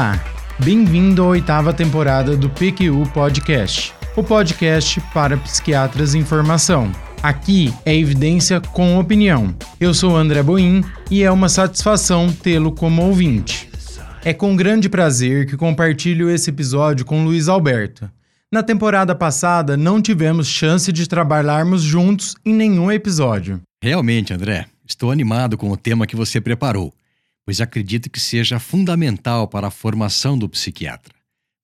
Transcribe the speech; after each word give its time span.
Olá, 0.00 0.18
bem-vindo 0.58 1.22
à 1.22 1.26
oitava 1.26 1.74
temporada 1.74 2.34
do 2.34 2.48
PQU 2.48 3.06
Podcast, 3.12 3.92
o 4.16 4.24
podcast 4.24 4.98
para 5.12 5.36
psiquiatras 5.36 6.14
em 6.14 6.24
formação. 6.24 6.90
Aqui 7.22 7.70
é 7.84 7.94
evidência 7.94 8.62
com 8.62 8.98
opinião. 8.98 9.54
Eu 9.78 9.92
sou 9.92 10.16
André 10.16 10.42
Boim 10.42 10.82
e 11.10 11.22
é 11.22 11.30
uma 11.30 11.50
satisfação 11.50 12.32
tê-lo 12.32 12.72
como 12.72 13.02
ouvinte. 13.02 13.68
É 14.24 14.32
com 14.32 14.56
grande 14.56 14.88
prazer 14.88 15.46
que 15.46 15.54
compartilho 15.54 16.30
esse 16.30 16.48
episódio 16.48 17.04
com 17.04 17.22
Luiz 17.22 17.46
Alberto. 17.46 18.10
Na 18.50 18.62
temporada 18.62 19.14
passada, 19.14 19.76
não 19.76 20.00
tivemos 20.00 20.48
chance 20.48 20.90
de 20.90 21.06
trabalharmos 21.06 21.82
juntos 21.82 22.34
em 22.42 22.54
nenhum 22.54 22.90
episódio. 22.90 23.60
Realmente, 23.84 24.32
André, 24.32 24.64
estou 24.88 25.10
animado 25.10 25.58
com 25.58 25.70
o 25.70 25.76
tema 25.76 26.06
que 26.06 26.16
você 26.16 26.40
preparou 26.40 26.90
pois 27.50 27.60
acredito 27.60 28.08
que 28.08 28.20
seja 28.20 28.60
fundamental 28.60 29.48
para 29.48 29.66
a 29.66 29.70
formação 29.72 30.38
do 30.38 30.48
psiquiatra. 30.48 31.12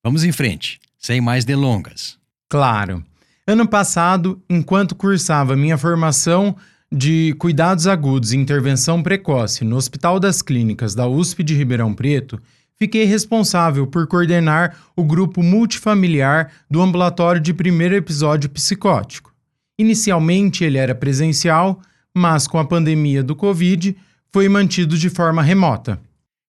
Vamos 0.03 0.25
em 0.25 0.33
frente, 0.33 0.81
sem 0.99 1.21
mais 1.21 1.45
delongas. 1.45 2.17
Claro. 2.49 3.01
Ano 3.47 3.65
passado, 3.65 4.43
enquanto 4.49 4.93
cursava 4.93 5.55
minha 5.55 5.77
formação 5.77 6.57
de 6.91 7.33
cuidados 7.39 7.87
agudos 7.87 8.33
e 8.33 8.37
intervenção 8.37 9.01
precoce 9.01 9.63
no 9.63 9.77
Hospital 9.77 10.19
das 10.19 10.41
Clínicas 10.41 10.93
da 10.93 11.07
USP 11.07 11.41
de 11.41 11.55
Ribeirão 11.55 11.93
Preto, 11.93 12.37
fiquei 12.75 13.05
responsável 13.05 13.87
por 13.87 14.07
coordenar 14.07 14.75
o 14.93 15.05
grupo 15.05 15.41
multifamiliar 15.41 16.51
do 16.69 16.81
ambulatório 16.81 17.39
de 17.39 17.53
primeiro 17.53 17.95
episódio 17.95 18.49
psicótico. 18.49 19.33
Inicialmente 19.79 20.65
ele 20.65 20.77
era 20.77 20.93
presencial, 20.93 21.79
mas 22.13 22.45
com 22.45 22.59
a 22.59 22.65
pandemia 22.65 23.23
do 23.23 23.37
Covid 23.37 23.95
foi 24.31 24.49
mantido 24.49 24.97
de 24.97 25.09
forma 25.09 25.41
remota. 25.41 25.99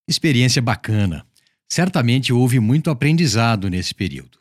Experiência 0.09 0.61
bacana. 0.61 1.25
Certamente 1.69 2.33
houve 2.33 2.59
muito 2.59 2.91
aprendizado 2.91 3.69
nesse 3.69 3.95
período. 3.95 4.39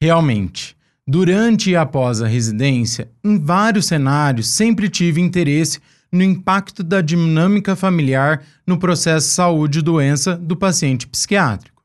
Realmente. 0.00 0.76
Durante 1.06 1.70
e 1.70 1.76
após 1.76 2.20
a 2.20 2.28
residência, 2.28 3.10
em 3.24 3.38
vários 3.38 3.86
cenários, 3.86 4.48
sempre 4.48 4.90
tive 4.90 5.22
interesse 5.22 5.80
no 6.12 6.22
impacto 6.22 6.82
da 6.82 7.00
dinâmica 7.00 7.74
familiar 7.74 8.42
no 8.66 8.78
processo 8.78 9.28
saúde-doença 9.28 10.36
do 10.36 10.54
paciente 10.54 11.06
psiquiátrico. 11.06 11.82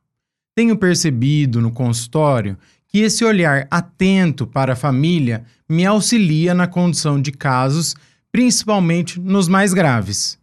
Tenho 0.53 0.77
percebido 0.77 1.61
no 1.61 1.71
consultório 1.71 2.57
que 2.87 2.99
esse 2.99 3.23
olhar 3.23 3.65
atento 3.71 4.45
para 4.45 4.73
a 4.73 4.75
família 4.75 5.45
me 5.69 5.85
auxilia 5.85 6.53
na 6.53 6.67
condução 6.67 7.19
de 7.21 7.31
casos, 7.31 7.95
principalmente 8.31 9.19
nos 9.19 9.47
mais 9.47 9.73
graves 9.73 10.37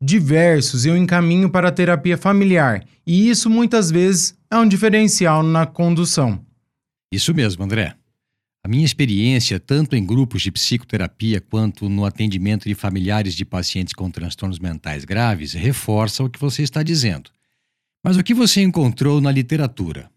diversos 0.00 0.84
eu 0.84 0.96
encaminho 0.96 1.48
para 1.48 1.68
a 1.68 1.72
terapia 1.72 2.18
familiar, 2.18 2.84
e 3.06 3.28
isso 3.28 3.48
muitas 3.48 3.90
vezes 3.90 4.34
é 4.50 4.56
um 4.56 4.68
diferencial 4.68 5.42
na 5.42 5.66
condução. 5.66 6.40
Isso 7.10 7.34
mesmo, 7.34 7.64
André. 7.64 7.94
A 8.64 8.68
minha 8.68 8.84
experiência, 8.84 9.60
tanto 9.60 9.94
em 9.94 10.04
grupos 10.04 10.42
de 10.42 10.50
psicoterapia 10.50 11.40
quanto 11.40 11.88
no 11.88 12.04
atendimento 12.04 12.68
de 12.68 12.74
familiares 12.74 13.34
de 13.34 13.44
pacientes 13.44 13.94
com 13.94 14.10
transtornos 14.10 14.58
mentais 14.58 15.04
graves, 15.04 15.52
reforça 15.52 16.24
o 16.24 16.28
que 16.28 16.38
você 16.38 16.62
está 16.62 16.82
dizendo. 16.82 17.30
Mas 18.04 18.16
o 18.16 18.24
que 18.24 18.34
você 18.34 18.62
encontrou 18.62 19.20
na 19.20 19.30
literatura? 19.30 20.10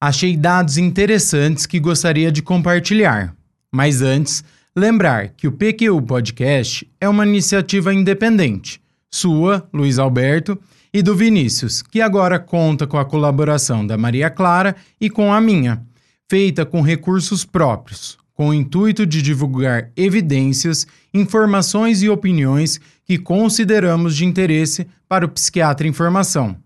Achei 0.00 0.36
dados 0.36 0.78
interessantes 0.78 1.64
que 1.64 1.78
gostaria 1.78 2.32
de 2.32 2.42
compartilhar. 2.42 3.36
Mas 3.72 4.02
antes, 4.02 4.42
lembrar 4.74 5.28
que 5.28 5.46
o 5.46 5.52
PQU 5.52 6.02
Podcast 6.02 6.90
é 7.00 7.08
uma 7.08 7.24
iniciativa 7.24 7.94
independente 7.94 8.81
sua, 9.12 9.68
Luiz 9.72 9.98
Alberto, 9.98 10.58
e 10.92 11.02
do 11.02 11.14
Vinícius, 11.14 11.82
que 11.82 12.00
agora 12.00 12.38
conta 12.38 12.86
com 12.86 12.98
a 12.98 13.04
colaboração 13.04 13.86
da 13.86 13.96
Maria 13.96 14.28
Clara 14.28 14.74
e 15.00 15.08
com 15.08 15.32
a 15.32 15.40
minha, 15.40 15.82
feita 16.28 16.66
com 16.66 16.82
recursos 16.82 17.44
próprios, 17.44 18.18
com 18.34 18.48
o 18.48 18.54
intuito 18.54 19.06
de 19.06 19.22
divulgar 19.22 19.90
evidências, 19.96 20.86
informações 21.12 22.02
e 22.02 22.08
opiniões 22.08 22.80
que 23.04 23.18
consideramos 23.18 24.16
de 24.16 24.24
interesse 24.24 24.86
para 25.08 25.26
o 25.26 25.28
psiquiatra 25.28 25.86
em 25.86 25.92
formação. 25.92 26.56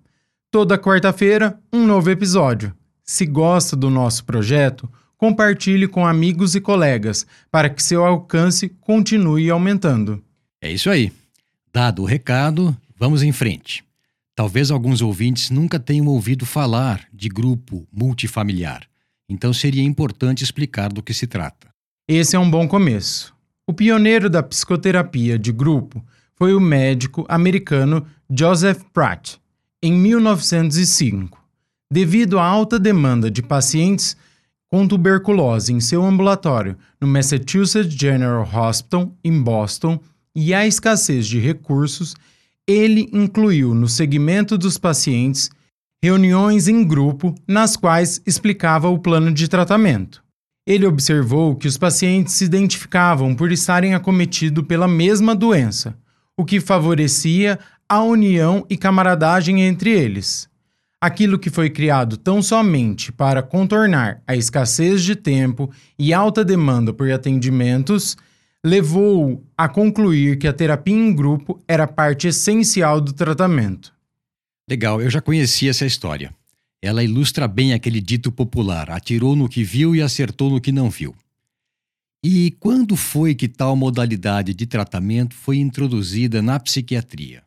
Toda 0.51 0.79
quarta-feira, 0.79 1.59
um 1.73 1.85
novo 1.87 2.11
episódio. 2.11 2.73
Se 3.05 3.27
gosta 3.27 3.77
do 3.77 3.91
nosso 3.91 4.25
projeto, 4.25 4.89
compartilhe 5.17 5.87
com 5.87 6.07
amigos 6.07 6.55
e 6.55 6.61
colegas 6.61 7.27
para 7.51 7.69
que 7.69 7.83
seu 7.83 8.05
alcance 8.05 8.69
continue 8.81 9.51
aumentando. 9.51 10.23
É 10.61 10.71
isso 10.71 10.91
aí. 10.91 11.13
Dado 11.77 12.01
o 12.01 12.07
recado, 12.07 12.75
vamos 12.99 13.23
em 13.23 13.33
frente. 13.33 13.85
Talvez 14.35 14.71
alguns 14.71 15.03
ouvintes 15.03 15.51
nunca 15.51 15.79
tenham 15.79 16.07
ouvido 16.07 16.47
falar 16.47 17.07
de 17.13 17.29
grupo 17.29 17.87
multifamiliar, 17.93 18.85
então 19.29 19.53
seria 19.53 19.83
importante 19.83 20.43
explicar 20.43 20.91
do 20.91 21.03
que 21.03 21.13
se 21.13 21.27
trata. 21.27 21.69
Esse 22.09 22.35
é 22.35 22.39
um 22.39 22.51
bom 22.51 22.67
começo. 22.67 23.35
O 23.67 23.75
pioneiro 23.75 24.31
da 24.31 24.43
psicoterapia 24.43 25.39
de 25.39 25.53
grupo 25.53 26.03
foi 26.35 26.55
o 26.55 26.61
médico 26.61 27.27
americano 27.29 28.07
Joseph 28.31 28.83
Pratt, 28.95 29.35
em 29.83 29.93
1905. 29.93 31.39
Devido 31.93 32.39
à 32.39 32.45
alta 32.47 32.79
demanda 32.79 33.31
de 33.31 33.43
pacientes 33.43 34.17
com 34.67 34.89
tuberculose 34.89 35.75
em 35.75 35.81
seu 35.81 36.03
ambulatório 36.03 36.79
no 36.99 37.07
Massachusetts 37.07 37.93
General 37.93 38.49
Hospital, 38.51 39.15
em 39.23 39.43
Boston, 39.43 40.01
e 40.37 40.53
a 40.53 40.67
escassez 40.67 41.27
de 41.27 41.41
recursos, 41.41 42.15
ele 42.69 43.09
incluiu 43.11 43.75
no 43.75 43.89
segmento 43.89 44.59
dos 44.59 44.77
pacientes 44.77 45.51
reuniões 46.03 46.69
em 46.69 46.85
grupo 46.85 47.35
nas 47.49 47.75
quais 47.75 48.21
explicava 48.27 48.91
o 48.91 48.99
plano 48.99 49.33
de 49.33 49.49
tratamento. 49.49 50.23
Ele 50.67 50.85
observou 50.85 51.57
que 51.57 51.67
os 51.67 51.79
pacientes 51.79 52.35
se 52.35 52.45
identificavam 52.45 53.35
por 53.35 53.51
estarem 53.51 53.95
acometidos 53.95 54.67
pela 54.67 54.87
mesma 54.87 55.35
doença, 55.35 55.97
o 56.37 56.45
que 56.45 56.61
favorecia 56.61 57.59
a 57.89 58.03
união 58.03 58.67
e 58.69 58.77
camaradagem 58.77 59.63
entre 59.63 59.91
eles. 59.91 60.51
Aquilo 61.01 61.39
que 61.39 61.51
foi 61.51 61.71
criado 61.71 62.17
tão 62.17 62.43
somente 62.43 63.11
para 63.11 63.43
contornar 63.43 64.21
a 64.27 64.37
escassez 64.37 65.03
de 65.03 65.15
tempo 65.15 65.71
e 65.99 66.13
alta 66.13 66.45
demanda 66.45 66.93
por 66.93 67.11
atendimentos 67.11 68.17
levou 68.67 69.47
a 69.57 69.69
concluir 69.69 70.39
que 70.39 70.49
a 70.49 70.53
terapia 70.53 70.93
em 70.93 71.15
grupo 71.15 71.63
era 71.69 71.87
parte 71.87 72.27
essencial 72.27 73.01
do 73.01 73.13
tratamento. 73.13 73.95
Legal, 74.69 75.01
eu 75.01 75.09
já 75.09 75.21
conhecia 75.21 75.71
essa 75.71 75.87
história. 75.87 76.35
Ela 76.83 77.05
ilustra 77.05 77.47
bem 77.47 77.73
aquele 77.73 78.01
dito 78.01 78.33
popular: 78.33 78.91
atirou 78.91 79.37
no 79.37 79.49
que 79.49 79.63
viu 79.63 79.95
e 79.95 80.03
acertou 80.03 80.51
no 80.51 80.61
que 80.61 80.73
não 80.73 80.91
viu. 80.91 81.15
E 82.25 82.51
quando 82.59 82.97
foi 82.97 83.37
que 83.37 83.47
tal 83.47 83.77
modalidade 83.77 84.53
de 84.53 84.67
tratamento 84.67 85.37
foi 85.37 85.59
introduzida 85.59 86.43
na 86.43 86.59
psiquiatria? 86.59 87.45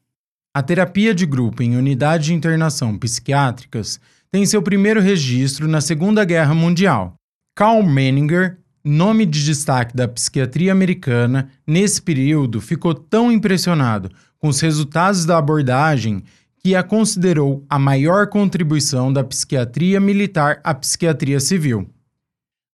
A 0.56 0.63
terapia 0.63 1.13
de 1.13 1.25
grupo 1.25 1.62
em 1.62 1.75
unidade 1.75 2.28
de 2.28 2.34
internação 2.34 2.97
psiquiátricas 2.97 4.00
tem 4.31 4.46
seu 4.46 4.62
primeiro 4.62 5.02
registro 5.02 5.68
na 5.68 5.81
Segunda 5.81 6.24
Guerra 6.24 6.53
Mundial. 6.53 7.16
Karl 7.53 7.84
Menninger 7.84 8.58
nome 8.89 9.25
de 9.25 9.45
destaque 9.45 9.95
da 9.95 10.07
psiquiatria 10.07 10.72
americana, 10.72 11.50
nesse 11.66 12.01
período 12.01 12.59
ficou 12.59 12.94
tão 12.94 13.31
impressionado 13.31 14.09
com 14.38 14.47
os 14.47 14.59
resultados 14.59 15.25
da 15.25 15.38
abordagem 15.38 16.23
que 16.61 16.75
a 16.75 16.83
considerou 16.83 17.66
a 17.69 17.79
maior 17.79 18.28
contribuição 18.28 19.11
da 19.11 19.23
psiquiatria 19.23 19.99
militar 19.99 20.59
à 20.64 20.73
psiquiatria 20.73 21.40
civil. 21.40 21.90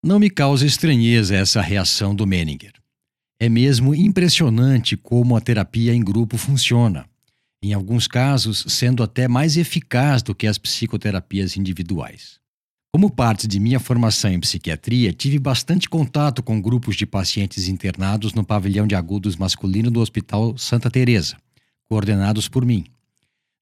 Não 0.04 0.18
me 0.18 0.30
causa 0.30 0.66
estranheza 0.66 1.34
essa 1.34 1.60
reação 1.60 2.14
do 2.14 2.26
Menninger. 2.26 2.72
É 3.38 3.48
mesmo 3.48 3.94
impressionante 3.94 4.96
como 4.96 5.36
a 5.36 5.40
terapia 5.40 5.94
em 5.94 6.02
grupo 6.02 6.36
funciona, 6.38 7.04
em 7.62 7.72
alguns 7.74 8.06
casos 8.06 8.64
sendo 8.68 9.02
até 9.02 9.28
mais 9.28 9.56
eficaz 9.56 10.22
do 10.22 10.34
que 10.34 10.46
as 10.46 10.58
psicoterapias 10.58 11.56
individuais. 11.56 12.40
Como 12.96 13.10
parte 13.10 13.46
de 13.46 13.60
minha 13.60 13.78
formação 13.78 14.30
em 14.30 14.40
psiquiatria, 14.40 15.12
tive 15.12 15.38
bastante 15.38 15.86
contato 15.86 16.42
com 16.42 16.58
grupos 16.58 16.96
de 16.96 17.04
pacientes 17.04 17.68
internados 17.68 18.32
no 18.32 18.42
pavilhão 18.42 18.86
de 18.86 18.94
agudos 18.94 19.36
masculino 19.36 19.90
do 19.90 20.00
Hospital 20.00 20.56
Santa 20.56 20.90
Teresa, 20.90 21.36
coordenados 21.90 22.48
por 22.48 22.64
mim. 22.64 22.86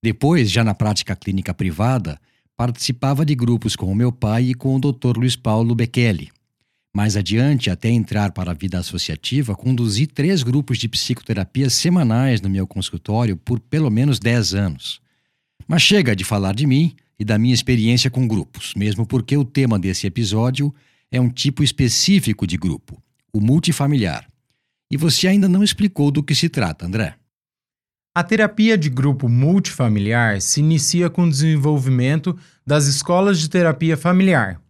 Depois, 0.00 0.48
já 0.48 0.62
na 0.62 0.72
prática 0.72 1.16
clínica 1.16 1.52
privada, 1.52 2.16
participava 2.56 3.26
de 3.26 3.34
grupos 3.34 3.74
com 3.74 3.90
o 3.90 3.94
meu 3.96 4.12
pai 4.12 4.50
e 4.50 4.54
com 4.54 4.76
o 4.76 4.78
Dr. 4.78 5.18
Luiz 5.18 5.34
Paulo 5.34 5.74
Bekele. 5.74 6.30
Mais 6.94 7.16
adiante, 7.16 7.70
até 7.70 7.88
entrar 7.88 8.30
para 8.30 8.52
a 8.52 8.54
vida 8.54 8.78
associativa, 8.78 9.56
conduzi 9.56 10.06
três 10.06 10.44
grupos 10.44 10.78
de 10.78 10.88
psicoterapia 10.88 11.68
semanais 11.68 12.40
no 12.40 12.48
meu 12.48 12.68
consultório 12.68 13.36
por 13.36 13.58
pelo 13.58 13.90
menos 13.90 14.20
10 14.20 14.54
anos. 14.54 15.00
Mas 15.66 15.82
chega 15.82 16.14
de 16.14 16.22
falar 16.22 16.54
de 16.54 16.68
mim, 16.68 16.94
e 17.18 17.24
da 17.24 17.38
minha 17.38 17.54
experiência 17.54 18.10
com 18.10 18.26
grupos, 18.26 18.74
mesmo 18.76 19.06
porque 19.06 19.36
o 19.36 19.44
tema 19.44 19.78
desse 19.78 20.06
episódio 20.06 20.74
é 21.10 21.20
um 21.20 21.28
tipo 21.28 21.62
específico 21.62 22.46
de 22.46 22.56
grupo, 22.56 23.02
o 23.32 23.40
multifamiliar. 23.40 24.28
E 24.90 24.96
você 24.96 25.28
ainda 25.28 25.48
não 25.48 25.62
explicou 25.62 26.10
do 26.10 26.22
que 26.22 26.34
se 26.34 26.48
trata, 26.48 26.86
André. 26.86 27.16
A 28.16 28.22
terapia 28.22 28.78
de 28.78 28.88
grupo 28.88 29.28
multifamiliar 29.28 30.40
se 30.40 30.60
inicia 30.60 31.10
com 31.10 31.24
o 31.24 31.30
desenvolvimento 31.30 32.38
das 32.64 32.86
escolas 32.86 33.40
de 33.40 33.50
terapia 33.50 33.96
familiar, 33.96 34.60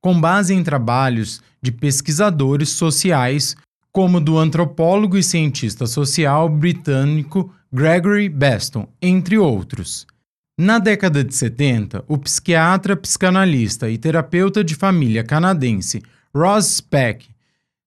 com 0.00 0.18
base 0.18 0.54
em 0.54 0.62
trabalhos 0.62 1.42
de 1.60 1.70
pesquisadores 1.70 2.70
sociais, 2.70 3.56
como 3.92 4.20
do 4.20 4.38
antropólogo 4.38 5.18
e 5.18 5.22
cientista 5.22 5.86
social 5.86 6.48
britânico 6.48 7.52
Gregory 7.72 8.28
Beston, 8.28 8.88
entre 9.02 9.36
outros. 9.36 10.06
Na 10.56 10.78
década 10.78 11.24
de 11.24 11.34
70, 11.34 12.04
o 12.06 12.16
psiquiatra, 12.16 12.96
psicanalista 12.96 13.90
e 13.90 13.98
terapeuta 13.98 14.62
de 14.62 14.76
família 14.76 15.24
canadense 15.24 16.00
Ross 16.32 16.76
Speck 16.76 17.26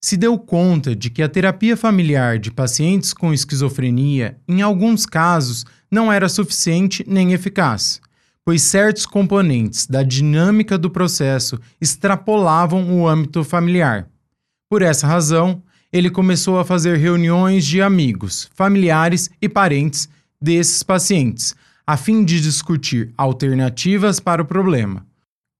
se 0.01 0.17
deu 0.17 0.37
conta 0.37 0.93
de 0.93 1.09
que 1.09 1.23
a 1.23 1.29
terapia 1.29 1.77
familiar 1.77 2.37
de 2.37 2.51
pacientes 2.51 3.13
com 3.13 3.33
esquizofrenia, 3.33 4.37
em 4.45 4.61
alguns 4.61 5.05
casos, 5.05 5.65
não 5.89 6.11
era 6.11 6.27
suficiente 6.27 7.05
nem 7.07 7.31
eficaz, 7.31 8.01
pois 8.43 8.63
certos 8.63 9.05
componentes 9.05 9.87
da 9.87 10.03
dinâmica 10.03 10.77
do 10.77 10.89
processo 10.89 11.57
extrapolavam 11.79 12.99
o 12.99 13.07
âmbito 13.07 13.45
familiar. 13.45 14.09
Por 14.69 14.81
essa 14.81 15.07
razão, 15.07 15.63
ele 15.91 16.09
começou 16.09 16.59
a 16.59 16.65
fazer 16.65 16.97
reuniões 16.97 17.65
de 17.65 17.81
amigos, 17.81 18.49
familiares 18.53 19.29
e 19.41 19.47
parentes 19.47 20.09
desses 20.39 20.83
pacientes, 20.83 21.55
a 21.87 21.95
fim 21.95 22.25
de 22.25 22.41
discutir 22.41 23.13
alternativas 23.17 24.19
para 24.19 24.41
o 24.41 24.45
problema. 24.45 25.07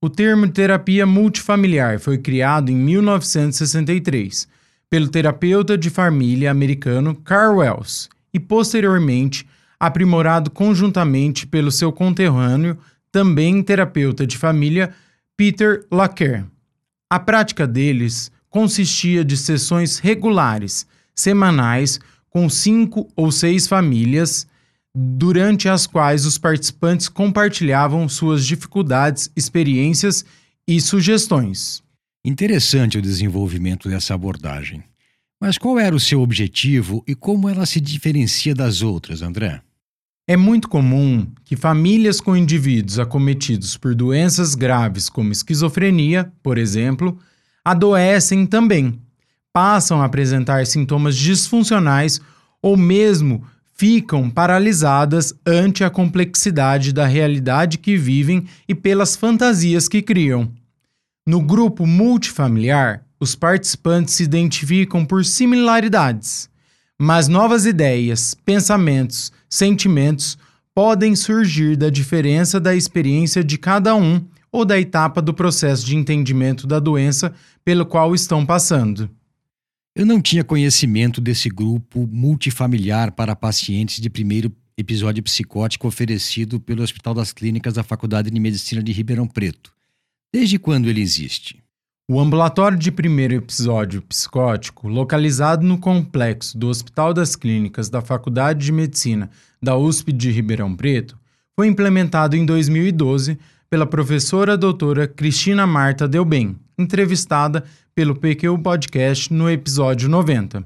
O 0.03 0.09
termo 0.09 0.47
terapia 0.49 1.05
multifamiliar 1.05 1.99
foi 1.99 2.17
criado 2.17 2.69
em 2.69 2.75
1963 2.75 4.45
pelo 4.89 5.07
terapeuta 5.07 5.77
de 5.77 5.89
família 5.89 6.51
americano 6.51 7.15
Carl 7.15 7.59
Wells 7.59 8.09
e 8.33 8.39
posteriormente 8.39 9.47
aprimorado 9.79 10.51
conjuntamente 10.51 11.47
pelo 11.47 11.71
seu 11.71 11.93
conterrâneo, 11.93 12.77
também 13.11 13.63
terapeuta 13.63 14.27
de 14.27 14.37
família, 14.37 14.93
Peter 15.37 15.85
Lacker. 15.89 16.45
A 17.09 17.19
prática 17.19 17.65
deles 17.65 18.31
consistia 18.49 19.23
de 19.23 19.37
sessões 19.37 19.99
regulares, 19.99 20.85
semanais, 21.15 21.99
com 22.29 22.49
cinco 22.49 23.07
ou 23.15 23.31
seis 23.31 23.67
famílias 23.67 24.47
durante 24.99 25.69
as 25.69 25.85
quais 25.85 26.25
os 26.25 26.39
participantes 26.39 27.07
compartilhavam 27.07 28.09
suas 28.09 28.43
dificuldades, 28.47 29.29
experiências 29.35 30.25
e 30.67 30.81
sugestões. 30.81 31.83
Interessante 32.25 32.97
o 32.97 33.01
desenvolvimento 33.01 33.87
dessa 33.87 34.15
abordagem. 34.15 34.83
Mas 35.39 35.55
qual 35.55 35.77
era 35.77 35.95
o 35.95 35.99
seu 35.99 36.19
objetivo 36.19 37.03
e 37.07 37.13
como 37.13 37.47
ela 37.47 37.67
se 37.67 37.79
diferencia 37.79 38.55
das 38.55 38.81
outras, 38.81 39.21
André? 39.21 39.61
É 40.27 40.35
muito 40.35 40.67
comum 40.67 41.27
que 41.45 41.55
famílias 41.55 42.19
com 42.19 42.35
indivíduos 42.35 42.97
acometidos 42.97 43.77
por 43.77 43.93
doenças 43.93 44.55
graves 44.55 45.09
como 45.09 45.31
esquizofrenia, 45.31 46.33
por 46.41 46.57
exemplo, 46.57 47.19
adoecem 47.63 48.47
também, 48.47 48.99
passam 49.53 50.01
a 50.01 50.05
apresentar 50.05 50.65
sintomas 50.65 51.15
disfuncionais 51.15 52.19
ou 52.61 52.75
mesmo 52.75 53.45
ficam 53.77 54.29
paralisadas 54.29 55.33
ante 55.45 55.83
a 55.83 55.89
complexidade 55.89 56.91
da 56.91 57.05
realidade 57.05 57.77
que 57.77 57.95
vivem 57.95 58.45
e 58.67 58.73
pelas 58.73 59.15
fantasias 59.15 59.87
que 59.87 60.01
criam. 60.01 60.51
No 61.25 61.41
grupo 61.41 61.85
multifamiliar, 61.85 63.05
os 63.19 63.35
participantes 63.35 64.15
se 64.15 64.23
identificam 64.23 65.05
por 65.05 65.23
similaridades, 65.23 66.49
mas 66.99 67.27
novas 67.27 67.65
ideias, 67.65 68.33
pensamentos, 68.33 69.31
sentimentos 69.49 70.37
podem 70.73 71.15
surgir 71.15 71.75
da 71.75 71.89
diferença 71.89 72.59
da 72.59 72.75
experiência 72.75 73.43
de 73.43 73.57
cada 73.57 73.95
um 73.95 74.23
ou 74.51 74.65
da 74.65 74.79
etapa 74.79 75.21
do 75.21 75.33
processo 75.33 75.85
de 75.85 75.95
entendimento 75.95 76.65
da 76.65 76.79
doença 76.79 77.33
pelo 77.63 77.85
qual 77.85 78.15
estão 78.15 78.45
passando. 78.45 79.09
Eu 79.97 80.05
não 80.05 80.21
tinha 80.21 80.43
conhecimento 80.43 81.19
desse 81.19 81.49
grupo 81.49 82.07
multifamiliar 82.11 83.11
para 83.13 83.35
pacientes 83.35 83.99
de 83.99 84.11
primeiro 84.11 84.55
episódio 84.77 85.23
psicótico 85.23 85.87
oferecido 85.87 86.59
pelo 86.59 86.83
Hospital 86.83 87.15
das 87.15 87.33
Clínicas 87.33 87.73
da 87.73 87.81
Faculdade 87.81 88.29
de 88.29 88.39
Medicina 88.39 88.83
de 88.83 88.91
Ribeirão 88.91 89.27
Preto. 89.27 89.73
Desde 90.31 90.59
quando 90.59 90.87
ele 90.87 91.01
existe? 91.01 91.63
O 92.07 92.19
ambulatório 92.19 92.77
de 92.77 92.91
primeiro 92.91 93.33
episódio 93.33 94.03
psicótico, 94.03 94.87
localizado 94.87 95.65
no 95.65 95.79
complexo 95.79 96.55
do 96.55 96.67
Hospital 96.67 97.11
das 97.11 97.35
Clínicas 97.35 97.89
da 97.89 97.99
Faculdade 97.99 98.63
de 98.63 98.71
Medicina 98.71 99.31
da 99.59 99.75
USP 99.75 100.13
de 100.13 100.29
Ribeirão 100.29 100.75
Preto, 100.75 101.17
foi 101.55 101.65
implementado 101.65 102.35
em 102.35 102.45
2012 102.45 103.39
pela 103.67 103.87
professora 103.87 104.55
doutora 104.55 105.07
Cristina 105.07 105.65
Marta 105.65 106.07
Delbem, 106.07 106.55
entrevistada 106.77 107.63
pelo 107.95 108.15
PQ 108.15 108.57
Podcast 108.59 109.33
no 109.33 109.49
episódio 109.49 110.07
90. 110.07 110.65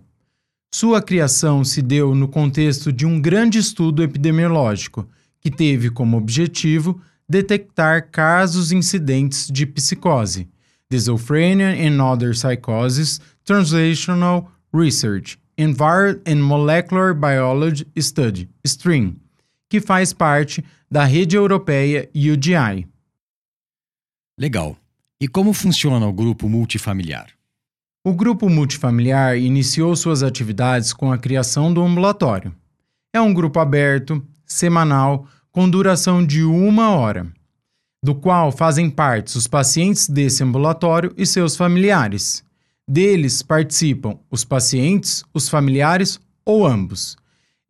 Sua 0.73 1.01
criação 1.01 1.63
se 1.63 1.81
deu 1.81 2.15
no 2.15 2.27
contexto 2.27 2.91
de 2.91 3.05
um 3.05 3.19
grande 3.19 3.59
estudo 3.59 4.03
epidemiológico, 4.03 5.07
que 5.39 5.51
teve 5.51 5.89
como 5.89 6.17
objetivo 6.17 7.01
detectar 7.27 8.09
casos 8.09 8.71
incidentes 8.71 9.49
de 9.49 9.65
psicose, 9.65 10.47
schizophrenia 10.91 11.69
and 11.69 12.01
other 12.01 12.35
psychosis, 12.35 13.19
translational 13.45 14.49
research, 14.73 15.37
Environment 15.57 16.21
and 16.27 16.41
Molecular 16.41 17.13
Biology 17.13 17.85
Study, 17.97 18.49
STREAM, 18.65 19.15
que 19.69 19.79
faz 19.79 20.13
parte 20.13 20.63
da 20.89 21.05
rede 21.05 21.35
europeia 21.35 22.09
UGI. 22.13 22.87
Legal. 24.37 24.80
E 25.21 25.27
como 25.27 25.53
funciona 25.53 26.07
o 26.07 26.11
grupo 26.11 26.49
multifamiliar? 26.49 27.27
O 28.03 28.11
grupo 28.11 28.49
multifamiliar 28.49 29.37
iniciou 29.37 29.95
suas 29.95 30.23
atividades 30.23 30.93
com 30.93 31.11
a 31.11 31.17
criação 31.19 31.71
do 31.71 31.83
ambulatório. 31.83 32.51
É 33.13 33.21
um 33.21 33.31
grupo 33.31 33.59
aberto, 33.59 34.25
semanal, 34.47 35.27
com 35.51 35.69
duração 35.69 36.25
de 36.25 36.43
uma 36.43 36.89
hora, 36.95 37.31
do 38.03 38.15
qual 38.15 38.51
fazem 38.51 38.89
parte 38.89 39.37
os 39.37 39.45
pacientes 39.45 40.09
desse 40.09 40.43
ambulatório 40.43 41.13
e 41.15 41.23
seus 41.23 41.55
familiares. 41.55 42.43
Deles 42.89 43.43
participam 43.43 44.17
os 44.31 44.43
pacientes, 44.43 45.23
os 45.31 45.47
familiares 45.47 46.19
ou 46.43 46.65
ambos. 46.65 47.15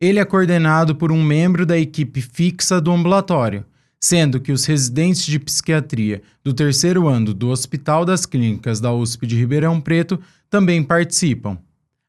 Ele 0.00 0.18
é 0.18 0.24
coordenado 0.24 0.96
por 0.96 1.12
um 1.12 1.22
membro 1.22 1.66
da 1.66 1.76
equipe 1.76 2.22
fixa 2.22 2.80
do 2.80 2.90
ambulatório, 2.90 3.66
sendo 4.02 4.40
que 4.40 4.50
os 4.50 4.64
residentes 4.64 5.24
de 5.24 5.38
psiquiatria 5.38 6.22
do 6.42 6.52
terceiro 6.52 7.06
ano 7.06 7.32
do 7.32 7.50
Hospital 7.50 8.04
das 8.04 8.26
Clínicas 8.26 8.80
da 8.80 8.92
USP 8.92 9.28
de 9.28 9.36
Ribeirão 9.36 9.80
Preto 9.80 10.20
também 10.50 10.82
participam. 10.82 11.56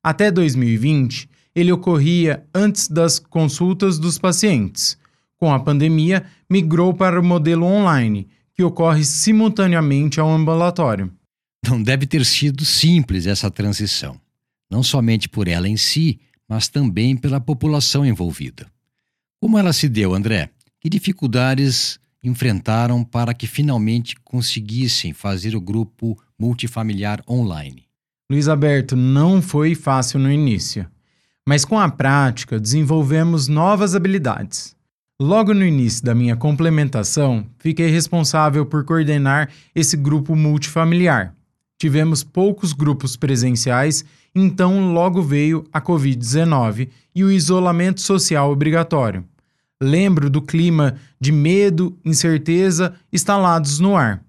Até 0.01 0.31
2020, 0.31 1.29
ele 1.53 1.71
ocorria 1.71 2.43
antes 2.53 2.87
das 2.87 3.19
consultas 3.19 3.99
dos 3.99 4.17
pacientes. 4.17 4.97
Com 5.37 5.53
a 5.53 5.59
pandemia, 5.59 6.25
migrou 6.49 6.95
para 6.95 7.19
o 7.19 7.23
modelo 7.23 7.67
online, 7.67 8.27
que 8.55 8.63
ocorre 8.63 9.03
simultaneamente 9.03 10.19
ao 10.19 10.31
ambulatório. 10.31 11.13
Não 11.63 11.81
deve 11.81 12.07
ter 12.07 12.25
sido 12.25 12.65
simples 12.65 13.27
essa 13.27 13.51
transição, 13.51 14.19
não 14.69 14.81
somente 14.81 15.29
por 15.29 15.47
ela 15.47 15.69
em 15.69 15.77
si, 15.77 16.19
mas 16.49 16.67
também 16.67 17.15
pela 17.15 17.39
população 17.39 18.03
envolvida. 18.03 18.65
Como 19.39 19.59
ela 19.59 19.71
se 19.71 19.87
deu, 19.87 20.15
André? 20.15 20.49
Que 20.83 20.89
dificuldades 20.89 21.97
enfrentaram 22.21 23.05
para 23.05 23.33
que 23.33 23.47
finalmente 23.47 24.17
conseguissem 24.21 25.13
fazer 25.13 25.55
o 25.55 25.61
grupo 25.61 26.21
multifamiliar 26.37 27.23
online? 27.25 27.85
Luiz 28.29 28.49
Alberto, 28.49 28.93
não 28.93 29.41
foi 29.41 29.75
fácil 29.75 30.19
no 30.19 30.29
início, 30.29 30.85
mas 31.47 31.63
com 31.63 31.79
a 31.79 31.89
prática 31.89 32.59
desenvolvemos 32.59 33.47
novas 33.47 33.95
habilidades. 33.95 34.75
Logo 35.21 35.53
no 35.53 35.65
início 35.65 36.03
da 36.03 36.13
minha 36.13 36.35
complementação, 36.35 37.45
fiquei 37.59 37.89
responsável 37.89 38.65
por 38.65 38.83
coordenar 38.83 39.49
esse 39.73 39.95
grupo 39.95 40.35
multifamiliar. 40.35 41.33
Tivemos 41.79 42.25
poucos 42.25 42.73
grupos 42.73 43.15
presenciais, 43.15 44.03
então 44.35 44.91
logo 44.91 45.21
veio 45.21 45.63
a 45.71 45.81
Covid-19 45.81 46.89
e 47.15 47.23
o 47.23 47.31
isolamento 47.31 48.01
social 48.01 48.51
obrigatório. 48.51 49.23
Lembro 49.83 50.29
do 50.29 50.41
clima 50.41 50.95
de 51.19 51.31
medo, 51.31 51.99
incerteza 52.05 52.95
instalados 53.11 53.79
no 53.79 53.97
ar. 53.97 54.23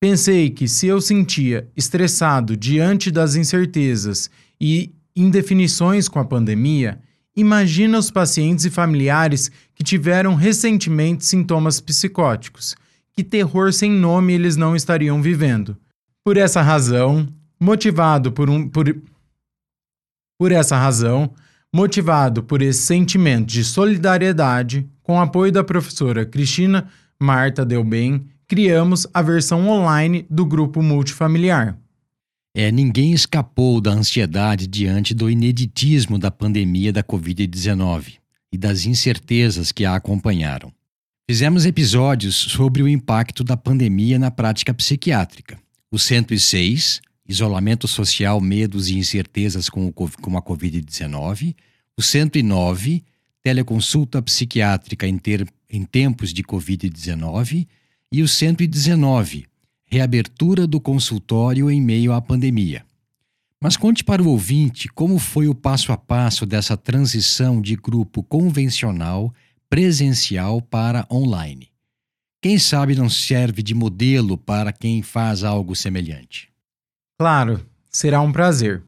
Pensei 0.00 0.50
que 0.50 0.66
se 0.66 0.88
eu 0.88 1.00
sentia 1.00 1.70
estressado 1.76 2.56
diante 2.56 3.08
das 3.08 3.36
incertezas 3.36 4.28
e 4.60 4.92
indefinições 5.14 6.08
com 6.08 6.18
a 6.18 6.24
pandemia, 6.24 7.00
imagina 7.36 7.96
os 7.96 8.10
pacientes 8.10 8.64
e 8.64 8.70
familiares 8.70 9.52
que 9.72 9.84
tiveram 9.84 10.34
recentemente 10.34 11.24
sintomas 11.24 11.80
psicóticos. 11.80 12.74
Que 13.12 13.22
terror 13.22 13.72
sem 13.72 13.92
nome 13.92 14.32
eles 14.32 14.56
não 14.56 14.74
estariam 14.74 15.22
vivendo. 15.22 15.76
Por 16.24 16.36
essa 16.36 16.60
razão, 16.60 17.28
motivado 17.60 18.32
por 18.32 18.50
um 18.50 18.68
por, 18.68 18.92
por 20.36 20.50
essa 20.50 20.76
razão, 20.76 21.32
Motivado 21.74 22.42
por 22.42 22.60
esse 22.60 22.82
sentimento 22.82 23.46
de 23.46 23.64
solidariedade, 23.64 24.86
com 25.02 25.14
o 25.14 25.20
apoio 25.20 25.50
da 25.50 25.64
professora 25.64 26.26
Cristina 26.26 26.88
Marta 27.18 27.64
Delbem, 27.64 28.26
criamos 28.46 29.06
a 29.14 29.22
versão 29.22 29.66
online 29.70 30.26
do 30.28 30.44
grupo 30.44 30.82
multifamiliar. 30.82 31.78
É, 32.54 32.70
ninguém 32.70 33.14
escapou 33.14 33.80
da 33.80 33.90
ansiedade 33.90 34.66
diante 34.66 35.14
do 35.14 35.30
ineditismo 35.30 36.18
da 36.18 36.30
pandemia 36.30 36.92
da 36.92 37.02
Covid-19 37.02 38.18
e 38.52 38.58
das 38.58 38.84
incertezas 38.84 39.72
que 39.72 39.86
a 39.86 39.94
acompanharam. 39.94 40.70
Fizemos 41.26 41.64
episódios 41.64 42.34
sobre 42.34 42.82
o 42.82 42.88
impacto 42.88 43.42
da 43.42 43.56
pandemia 43.56 44.18
na 44.18 44.30
prática 44.30 44.74
psiquiátrica. 44.74 45.58
O 45.90 45.98
106, 45.98 47.00
Isolamento 47.32 47.88
Social, 47.88 48.40
Medos 48.40 48.88
e 48.88 48.96
Incertezas 48.96 49.68
com, 49.68 49.86
o, 49.86 49.92
com 49.92 50.36
a 50.36 50.42
Covid-19. 50.42 51.56
O 51.96 52.02
109, 52.02 53.02
Teleconsulta 53.42 54.22
Psiquiátrica 54.22 55.06
em, 55.06 55.18
ter, 55.18 55.46
em 55.68 55.84
Tempos 55.84 56.32
de 56.32 56.42
Covid-19. 56.42 57.66
E 58.12 58.22
o 58.22 58.28
119, 58.28 59.46
Reabertura 59.84 60.66
do 60.66 60.80
consultório 60.80 61.70
em 61.70 61.80
meio 61.80 62.12
à 62.12 62.20
pandemia. 62.20 62.84
Mas 63.60 63.76
conte 63.76 64.04
para 64.04 64.22
o 64.22 64.28
ouvinte 64.28 64.88
como 64.88 65.18
foi 65.18 65.48
o 65.48 65.54
passo 65.54 65.92
a 65.92 65.96
passo 65.96 66.44
dessa 66.44 66.76
transição 66.76 67.60
de 67.60 67.76
grupo 67.76 68.22
convencional 68.22 69.32
presencial 69.70 70.60
para 70.60 71.06
online. 71.10 71.68
Quem 72.42 72.58
sabe 72.58 72.94
não 72.94 73.08
serve 73.08 73.62
de 73.62 73.74
modelo 73.74 74.36
para 74.36 74.72
quem 74.72 75.00
faz 75.00 75.44
algo 75.44 75.74
semelhante. 75.74 76.51
Claro, 77.18 77.60
será 77.90 78.20
um 78.20 78.32
prazer. 78.32 78.82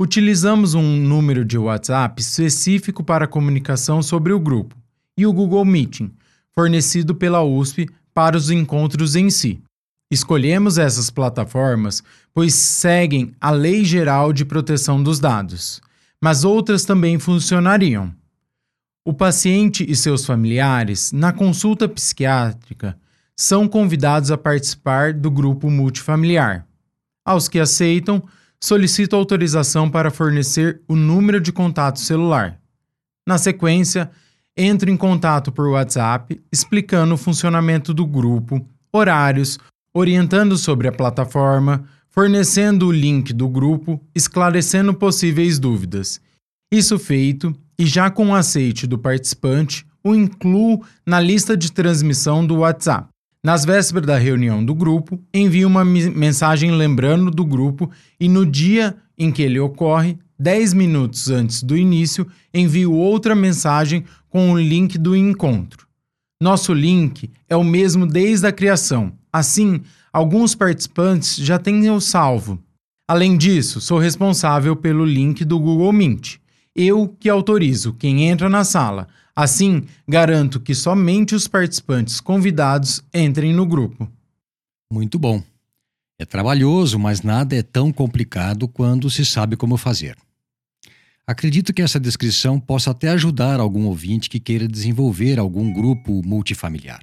Utilizamos 0.00 0.74
um 0.74 0.96
número 0.96 1.44
de 1.44 1.56
WhatsApp 1.56 2.20
específico 2.20 3.04
para 3.04 3.28
comunicação 3.28 4.02
sobre 4.02 4.32
o 4.32 4.40
grupo 4.40 4.76
e 5.16 5.26
o 5.26 5.32
Google 5.32 5.64
Meeting, 5.64 6.12
fornecido 6.52 7.14
pela 7.14 7.42
USP 7.42 7.88
para 8.12 8.36
os 8.36 8.50
encontros 8.50 9.14
em 9.16 9.30
si. 9.30 9.62
Escolhemos 10.10 10.78
essas 10.78 11.10
plataformas 11.10 12.02
pois 12.34 12.52
seguem 12.52 13.32
a 13.40 13.52
Lei 13.52 13.84
Geral 13.84 14.32
de 14.32 14.44
Proteção 14.44 15.00
dos 15.00 15.20
Dados, 15.20 15.80
mas 16.20 16.42
outras 16.42 16.84
também 16.84 17.18
funcionariam. 17.18 18.12
O 19.06 19.14
paciente 19.14 19.88
e 19.88 19.94
seus 19.94 20.26
familiares, 20.26 21.12
na 21.12 21.32
consulta 21.32 21.88
psiquiátrica, 21.88 22.98
são 23.36 23.68
convidados 23.68 24.32
a 24.32 24.38
participar 24.38 25.12
do 25.12 25.30
grupo 25.30 25.70
multifamiliar. 25.70 26.66
Aos 27.24 27.48
que 27.48 27.58
aceitam, 27.58 28.22
solicito 28.62 29.16
autorização 29.16 29.88
para 29.88 30.10
fornecer 30.10 30.82
o 30.86 30.94
número 30.94 31.40
de 31.40 31.52
contato 31.52 31.98
celular. 31.98 32.60
Na 33.26 33.38
sequência, 33.38 34.10
entro 34.56 34.90
em 34.90 34.96
contato 34.96 35.50
por 35.50 35.68
WhatsApp 35.68 36.40
explicando 36.52 37.14
o 37.14 37.18
funcionamento 37.18 37.94
do 37.94 38.06
grupo, 38.06 38.66
horários, 38.92 39.58
orientando 39.94 40.58
sobre 40.58 40.86
a 40.86 40.92
plataforma, 40.92 41.84
fornecendo 42.10 42.88
o 42.88 42.92
link 42.92 43.32
do 43.32 43.48
grupo, 43.48 44.00
esclarecendo 44.14 44.92
possíveis 44.92 45.58
dúvidas. 45.58 46.20
Isso 46.70 46.98
feito, 46.98 47.54
e 47.78 47.86
já 47.86 48.10
com 48.10 48.28
o 48.28 48.34
aceite 48.34 48.86
do 48.86 48.98
participante, 48.98 49.86
o 50.04 50.14
incluo 50.14 50.84
na 51.06 51.18
lista 51.18 51.56
de 51.56 51.72
transmissão 51.72 52.46
do 52.46 52.56
WhatsApp. 52.56 53.08
Nas 53.44 53.62
vésperas 53.62 54.06
da 54.06 54.16
reunião 54.16 54.64
do 54.64 54.74
grupo, 54.74 55.20
envio 55.32 55.68
uma 55.68 55.84
mensagem 55.84 56.70
lembrando 56.70 57.30
do 57.30 57.44
grupo 57.44 57.90
e 58.18 58.26
no 58.26 58.46
dia 58.46 58.96
em 59.18 59.30
que 59.30 59.42
ele 59.42 59.60
ocorre, 59.60 60.18
10 60.38 60.72
minutos 60.72 61.28
antes 61.28 61.62
do 61.62 61.76
início, 61.76 62.26
envio 62.54 62.94
outra 62.94 63.34
mensagem 63.34 64.02
com 64.30 64.50
o 64.50 64.58
link 64.58 64.96
do 64.96 65.14
encontro. 65.14 65.86
Nosso 66.40 66.72
link 66.72 67.30
é 67.46 67.54
o 67.54 67.62
mesmo 67.62 68.06
desde 68.06 68.46
a 68.46 68.52
criação. 68.52 69.12
Assim, 69.30 69.82
alguns 70.10 70.54
participantes 70.54 71.36
já 71.36 71.58
têm 71.58 71.90
o 71.90 72.00
salvo. 72.00 72.58
Além 73.06 73.36
disso, 73.36 73.78
sou 73.78 73.98
responsável 73.98 74.74
pelo 74.74 75.04
link 75.04 75.44
do 75.44 75.60
Google 75.60 75.92
Meet 75.92 76.38
eu 76.74 77.08
que 77.20 77.28
autorizo 77.28 77.92
quem 77.92 78.24
entra 78.24 78.48
na 78.48 78.64
sala. 78.64 79.06
Assim, 79.36 79.84
garanto 80.06 80.60
que 80.60 80.74
somente 80.74 81.34
os 81.34 81.48
participantes 81.48 82.20
convidados 82.20 83.02
entrem 83.12 83.52
no 83.52 83.66
grupo. 83.66 84.08
Muito 84.92 85.18
bom. 85.18 85.42
É 86.18 86.24
trabalhoso, 86.24 86.98
mas 86.98 87.22
nada 87.22 87.56
é 87.56 87.62
tão 87.62 87.92
complicado 87.92 88.68
quando 88.68 89.10
se 89.10 89.24
sabe 89.24 89.56
como 89.56 89.76
fazer. 89.76 90.16
Acredito 91.26 91.72
que 91.72 91.82
essa 91.82 91.98
descrição 91.98 92.60
possa 92.60 92.90
até 92.90 93.08
ajudar 93.08 93.58
algum 93.58 93.86
ouvinte 93.86 94.30
que 94.30 94.38
queira 94.38 94.68
desenvolver 94.68 95.38
algum 95.38 95.72
grupo 95.72 96.22
multifamiliar. 96.24 97.02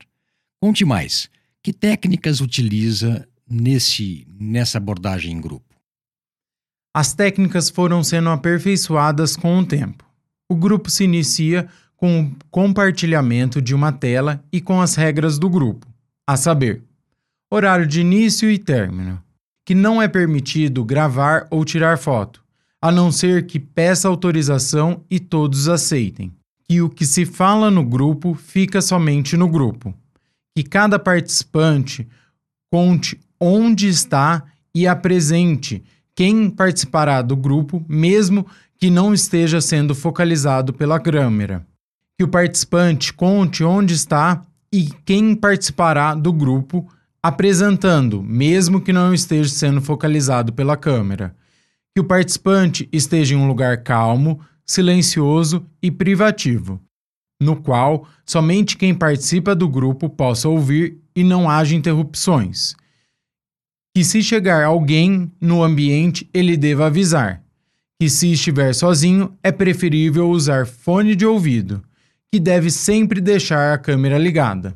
Conte 0.62 0.86
mais. 0.86 1.30
Que 1.62 1.74
técnicas 1.74 2.40
utiliza 2.40 3.28
nesse, 3.50 4.26
nessa 4.40 4.78
abordagem 4.78 5.34
em 5.34 5.42
grupo? 5.42 5.76
As 6.96 7.14
técnicas 7.14 7.70
foram 7.70 8.04
sendo 8.04 8.30
aperfeiçoadas 8.30 9.36
com 9.36 9.60
o 9.60 9.66
tempo. 9.66 10.06
O 10.50 10.56
grupo 10.56 10.90
se 10.90 11.04
inicia 11.04 11.68
com 12.02 12.22
o 12.22 12.32
compartilhamento 12.50 13.62
de 13.62 13.76
uma 13.76 13.92
tela 13.92 14.44
e 14.52 14.60
com 14.60 14.82
as 14.82 14.96
regras 14.96 15.38
do 15.38 15.48
grupo, 15.48 15.86
a 16.26 16.36
saber, 16.36 16.82
horário 17.48 17.86
de 17.86 18.02
início 18.02 18.50
e 18.50 18.58
término, 18.58 19.22
que 19.64 19.76
não 19.76 20.02
é 20.02 20.08
permitido 20.08 20.84
gravar 20.84 21.46
ou 21.52 21.64
tirar 21.64 22.00
foto, 22.00 22.44
a 22.82 22.92
não 22.92 23.12
ser 23.12 23.46
que 23.46 23.60
peça 23.60 24.08
autorização 24.08 25.04
e 25.12 25.20
todos 25.20 25.70
aceitem, 25.70 26.34
que 26.68 26.82
o 26.82 26.90
que 26.90 27.06
se 27.06 27.24
fala 27.24 27.70
no 27.70 27.86
grupo 27.86 28.34
fica 28.34 28.82
somente 28.82 29.38
no 29.38 29.48
grupo, 29.48 29.94
que 30.58 30.64
cada 30.64 30.98
participante 30.98 32.08
conte 32.72 33.20
onde 33.40 33.88
está 33.88 34.44
e 34.74 34.88
apresente 34.88 35.84
quem 36.16 36.50
participará 36.50 37.22
do 37.22 37.36
grupo, 37.36 37.86
mesmo 37.88 38.48
que 38.76 38.90
não 38.90 39.14
esteja 39.14 39.62
sendo 39.62 39.94
focalizado 39.94 40.74
pela 40.74 41.00
câmera. 41.00 41.64
Que 42.18 42.24
o 42.24 42.28
participante 42.28 43.14
conte 43.14 43.64
onde 43.64 43.94
está 43.94 44.46
e 44.74 44.90
quem 45.06 45.36
participará 45.36 46.14
do 46.14 46.32
grupo, 46.32 46.88
apresentando, 47.22 48.22
mesmo 48.22 48.82
que 48.82 48.94
não 48.94 49.14
esteja 49.14 49.50
sendo 49.50 49.82
focalizado 49.82 50.54
pela 50.54 50.78
câmera. 50.78 51.36
Que 51.94 52.02
o 52.02 52.06
participante 52.06 52.88
esteja 52.92 53.36
em 53.36 53.38
um 53.38 53.48
lugar 53.48 53.84
calmo, 53.84 54.40
silencioso 54.66 55.66
e 55.82 55.92
privativo, 55.92 56.80
no 57.42 57.56
qual 57.56 58.08
somente 58.26 58.78
quem 58.78 58.94
participa 58.94 59.54
do 59.54 59.68
grupo 59.68 60.10
possa 60.10 60.48
ouvir 60.48 61.02
e 61.16 61.24
não 61.24 61.50
haja 61.50 61.76
interrupções 61.76 62.76
que 63.94 64.04
se 64.04 64.24
chegar 64.24 64.64
alguém 64.64 65.32
no 65.40 65.64
ambiente, 65.64 66.30
ele 66.34 66.56
deva 66.56 66.86
avisar. 66.86 67.44
Que 68.00 68.10
se 68.10 68.32
estiver 68.32 68.74
sozinho, 68.74 69.38
é 69.44 69.52
preferível 69.52 70.30
usar 70.30 70.66
fone 70.66 71.16
de 71.16 71.26
ouvido, 71.26 71.84
que 72.32 72.40
deve 72.40 72.72
sempre 72.72 73.20
deixar 73.20 73.74
a 73.74 73.78
câmera 73.78 74.18
ligada. 74.18 74.74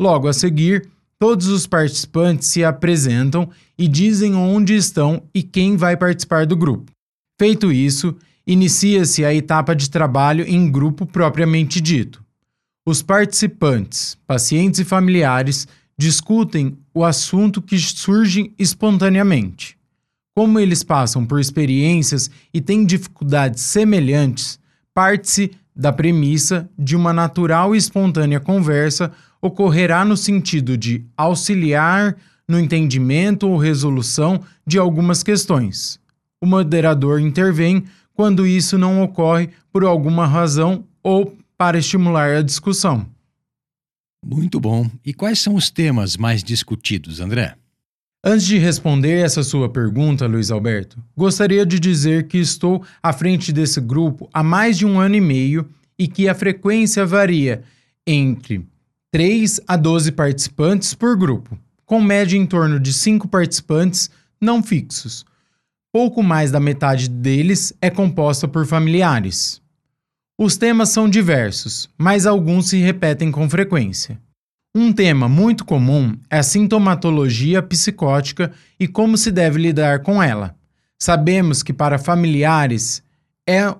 Logo 0.00 0.26
a 0.26 0.32
seguir, 0.32 0.88
todos 1.18 1.46
os 1.48 1.66
participantes 1.66 2.48
se 2.48 2.64
apresentam 2.64 3.50
e 3.76 3.86
dizem 3.86 4.34
onde 4.34 4.74
estão 4.74 5.22
e 5.34 5.42
quem 5.42 5.76
vai 5.76 5.94
participar 5.96 6.46
do 6.46 6.56
grupo. 6.56 6.90
Feito 7.38 7.70
isso, 7.70 8.16
inicia-se 8.46 9.24
a 9.24 9.34
etapa 9.34 9.76
de 9.76 9.90
trabalho 9.90 10.44
em 10.48 10.70
grupo 10.70 11.04
propriamente 11.04 11.80
dito. 11.80 12.24
Os 12.86 13.02
participantes, 13.02 14.16
pacientes 14.26 14.80
e 14.80 14.84
familiares 14.84 15.68
discutem 15.98 16.78
o 16.94 17.04
assunto 17.04 17.60
que 17.60 17.78
surge 17.78 18.54
espontaneamente. 18.58 19.76
Como 20.34 20.58
eles 20.58 20.82
passam 20.82 21.26
por 21.26 21.38
experiências 21.38 22.30
e 22.54 22.60
têm 22.62 22.86
dificuldades 22.86 23.62
semelhantes, 23.62 24.58
parte-se 24.94 25.50
da 25.80 25.90
premissa 25.90 26.68
de 26.78 26.94
uma 26.94 27.10
natural 27.10 27.74
e 27.74 27.78
espontânea 27.78 28.38
conversa 28.38 29.10
ocorrerá 29.40 30.04
no 30.04 30.14
sentido 30.14 30.76
de 30.76 31.06
auxiliar 31.16 32.14
no 32.46 32.60
entendimento 32.60 33.48
ou 33.48 33.56
resolução 33.56 34.42
de 34.66 34.78
algumas 34.78 35.22
questões. 35.22 35.98
O 36.38 36.44
moderador 36.44 37.18
intervém 37.18 37.84
quando 38.12 38.46
isso 38.46 38.76
não 38.76 39.02
ocorre 39.02 39.48
por 39.72 39.82
alguma 39.82 40.26
razão 40.26 40.84
ou 41.02 41.34
para 41.56 41.78
estimular 41.78 42.36
a 42.36 42.42
discussão. 42.42 43.06
Muito 44.22 44.60
bom. 44.60 44.86
E 45.02 45.14
quais 45.14 45.38
são 45.38 45.54
os 45.54 45.70
temas 45.70 46.14
mais 46.14 46.44
discutidos, 46.44 47.20
André? 47.20 47.56
Antes 48.22 48.46
de 48.46 48.58
responder 48.58 49.24
essa 49.24 49.42
sua 49.42 49.66
pergunta, 49.66 50.26
Luiz 50.26 50.50
Alberto, 50.50 51.02
gostaria 51.16 51.64
de 51.64 51.80
dizer 51.80 52.28
que 52.28 52.36
estou 52.36 52.84
à 53.02 53.14
frente 53.14 53.50
desse 53.50 53.80
grupo 53.80 54.28
há 54.30 54.42
mais 54.42 54.76
de 54.76 54.84
um 54.84 55.00
ano 55.00 55.14
e 55.14 55.20
meio 55.22 55.66
e 55.98 56.06
que 56.06 56.28
a 56.28 56.34
frequência 56.34 57.06
varia 57.06 57.62
entre 58.06 58.66
3 59.10 59.62
a 59.66 59.74
12 59.74 60.12
participantes 60.12 60.92
por 60.92 61.16
grupo, 61.16 61.58
com 61.86 61.98
média 61.98 62.36
em 62.36 62.44
torno 62.44 62.78
de 62.78 62.92
5 62.92 63.26
participantes 63.26 64.10
não 64.38 64.62
fixos. 64.62 65.24
Pouco 65.90 66.22
mais 66.22 66.50
da 66.50 66.60
metade 66.60 67.08
deles 67.08 67.72
é 67.80 67.88
composta 67.88 68.46
por 68.46 68.66
familiares. 68.66 69.62
Os 70.38 70.58
temas 70.58 70.90
são 70.90 71.08
diversos, 71.08 71.88
mas 71.96 72.26
alguns 72.26 72.68
se 72.68 72.76
repetem 72.76 73.30
com 73.30 73.48
frequência. 73.48 74.20
Um 74.72 74.92
tema 74.92 75.28
muito 75.28 75.64
comum 75.64 76.16
é 76.30 76.38
a 76.38 76.44
sintomatologia 76.44 77.60
psicótica 77.60 78.52
e 78.78 78.86
como 78.86 79.18
se 79.18 79.32
deve 79.32 79.60
lidar 79.60 80.00
com 80.04 80.22
ela. 80.22 80.54
Sabemos 80.96 81.60
que 81.60 81.72
para 81.72 81.98
familiares 81.98 83.02
é 83.48 83.74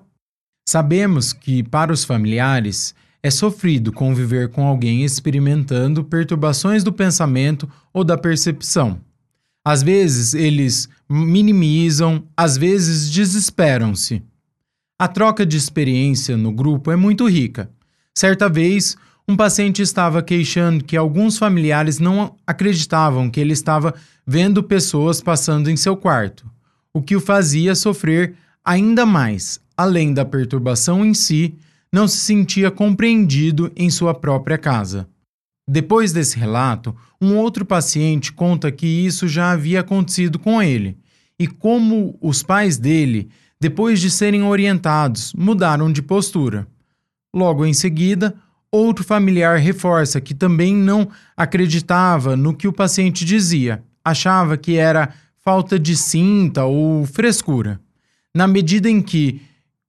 sabemos 0.67 1.31
que 1.31 1.63
para 1.63 1.93
os 1.93 2.03
familiares 2.03 2.93
é 3.23 3.31
sofrido 3.31 3.93
conviver 3.93 4.49
com 4.49 4.67
alguém 4.67 5.05
experimentando 5.05 6.03
perturbações 6.03 6.83
do 6.83 6.91
pensamento 6.91 7.69
ou 7.93 8.03
da 8.03 8.17
percepção. 8.17 8.99
Às 9.63 9.81
vezes 9.81 10.33
eles 10.33 10.89
minimizam, 11.09 12.27
às 12.35 12.57
vezes 12.57 13.09
desesperam-se. 13.09 14.21
A 14.99 15.07
troca 15.07 15.45
de 15.45 15.55
experiência 15.55 16.35
no 16.35 16.51
grupo 16.51 16.91
é 16.91 16.97
muito 16.97 17.29
rica. 17.29 17.71
Certa 18.13 18.49
vez, 18.49 18.97
um 19.31 19.35
paciente 19.37 19.81
estava 19.81 20.21
queixando 20.21 20.83
que 20.83 20.97
alguns 20.97 21.37
familiares 21.37 21.99
não 21.99 22.35
acreditavam 22.45 23.29
que 23.29 23.39
ele 23.39 23.53
estava 23.53 23.95
vendo 24.27 24.61
pessoas 24.61 25.21
passando 25.21 25.71
em 25.71 25.77
seu 25.77 25.95
quarto, 25.95 26.45
o 26.93 27.01
que 27.01 27.15
o 27.15 27.21
fazia 27.21 27.73
sofrer 27.73 28.35
ainda 28.63 29.05
mais. 29.05 29.61
Além 29.77 30.13
da 30.13 30.25
perturbação 30.25 31.05
em 31.05 31.13
si, 31.13 31.55
não 31.93 32.09
se 32.09 32.17
sentia 32.17 32.69
compreendido 32.69 33.71
em 33.73 33.89
sua 33.89 34.13
própria 34.13 34.57
casa. 34.57 35.07
Depois 35.65 36.11
desse 36.11 36.37
relato, 36.37 36.93
um 37.21 37.37
outro 37.37 37.63
paciente 37.63 38.33
conta 38.33 38.69
que 38.69 38.85
isso 38.85 39.29
já 39.29 39.51
havia 39.51 39.79
acontecido 39.79 40.37
com 40.37 40.61
ele 40.61 40.97
e 41.39 41.47
como 41.47 42.17
os 42.19 42.43
pais 42.43 42.77
dele, 42.77 43.29
depois 43.61 44.01
de 44.01 44.11
serem 44.11 44.43
orientados, 44.43 45.33
mudaram 45.33 45.89
de 45.89 46.01
postura. 46.01 46.67
Logo 47.33 47.65
em 47.65 47.73
seguida, 47.73 48.35
Outro 48.71 49.03
familiar 49.03 49.57
reforça 49.57 50.21
que 50.21 50.33
também 50.33 50.73
não 50.73 51.09
acreditava 51.35 52.37
no 52.37 52.53
que 52.53 52.67
o 52.67 52.73
paciente 52.73 53.25
dizia, 53.25 53.83
achava 54.03 54.55
que 54.55 54.77
era 54.77 55.13
falta 55.43 55.77
de 55.77 55.95
cinta 55.95 56.63
ou 56.63 57.05
frescura. 57.05 57.81
Na 58.33 58.47
medida 58.47 58.89
em 58.89 59.01
que 59.01 59.41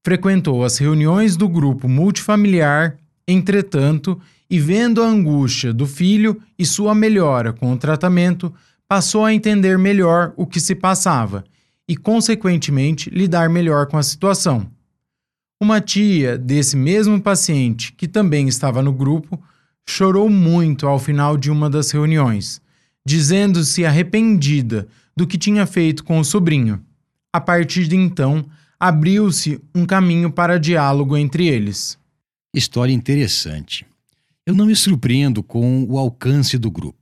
frequentou 0.04 0.64
as 0.64 0.78
reuniões 0.78 1.36
do 1.36 1.48
grupo 1.48 1.88
multifamiliar, 1.88 2.96
entretanto, 3.28 4.20
e 4.50 4.58
vendo 4.58 5.00
a 5.00 5.06
angústia 5.06 5.72
do 5.72 5.86
filho 5.86 6.42
e 6.58 6.66
sua 6.66 6.94
melhora 6.94 7.52
com 7.52 7.72
o 7.72 7.76
tratamento, 7.76 8.52
passou 8.88 9.24
a 9.24 9.32
entender 9.32 9.78
melhor 9.78 10.34
o 10.36 10.44
que 10.44 10.60
se 10.60 10.74
passava 10.74 11.44
e, 11.88 11.96
consequentemente, 11.96 13.08
lidar 13.10 13.48
melhor 13.48 13.86
com 13.86 13.96
a 13.96 14.02
situação. 14.02 14.66
Uma 15.62 15.80
tia 15.80 16.36
desse 16.36 16.76
mesmo 16.76 17.22
paciente, 17.22 17.92
que 17.92 18.08
também 18.08 18.48
estava 18.48 18.82
no 18.82 18.92
grupo, 18.92 19.40
chorou 19.88 20.28
muito 20.28 20.88
ao 20.88 20.98
final 20.98 21.36
de 21.36 21.52
uma 21.52 21.70
das 21.70 21.92
reuniões, 21.92 22.60
dizendo-se 23.06 23.84
arrependida 23.86 24.88
do 25.16 25.24
que 25.24 25.38
tinha 25.38 25.64
feito 25.64 26.02
com 26.02 26.18
o 26.18 26.24
sobrinho. 26.24 26.84
A 27.32 27.40
partir 27.40 27.86
de 27.86 27.94
então, 27.94 28.44
abriu-se 28.76 29.62
um 29.72 29.86
caminho 29.86 30.32
para 30.32 30.58
diálogo 30.58 31.16
entre 31.16 31.46
eles. 31.46 31.96
História 32.52 32.92
interessante. 32.92 33.86
Eu 34.44 34.56
não 34.56 34.66
me 34.66 34.74
surpreendo 34.74 35.44
com 35.44 35.84
o 35.88 35.96
alcance 35.96 36.58
do 36.58 36.72
grupo. 36.72 37.01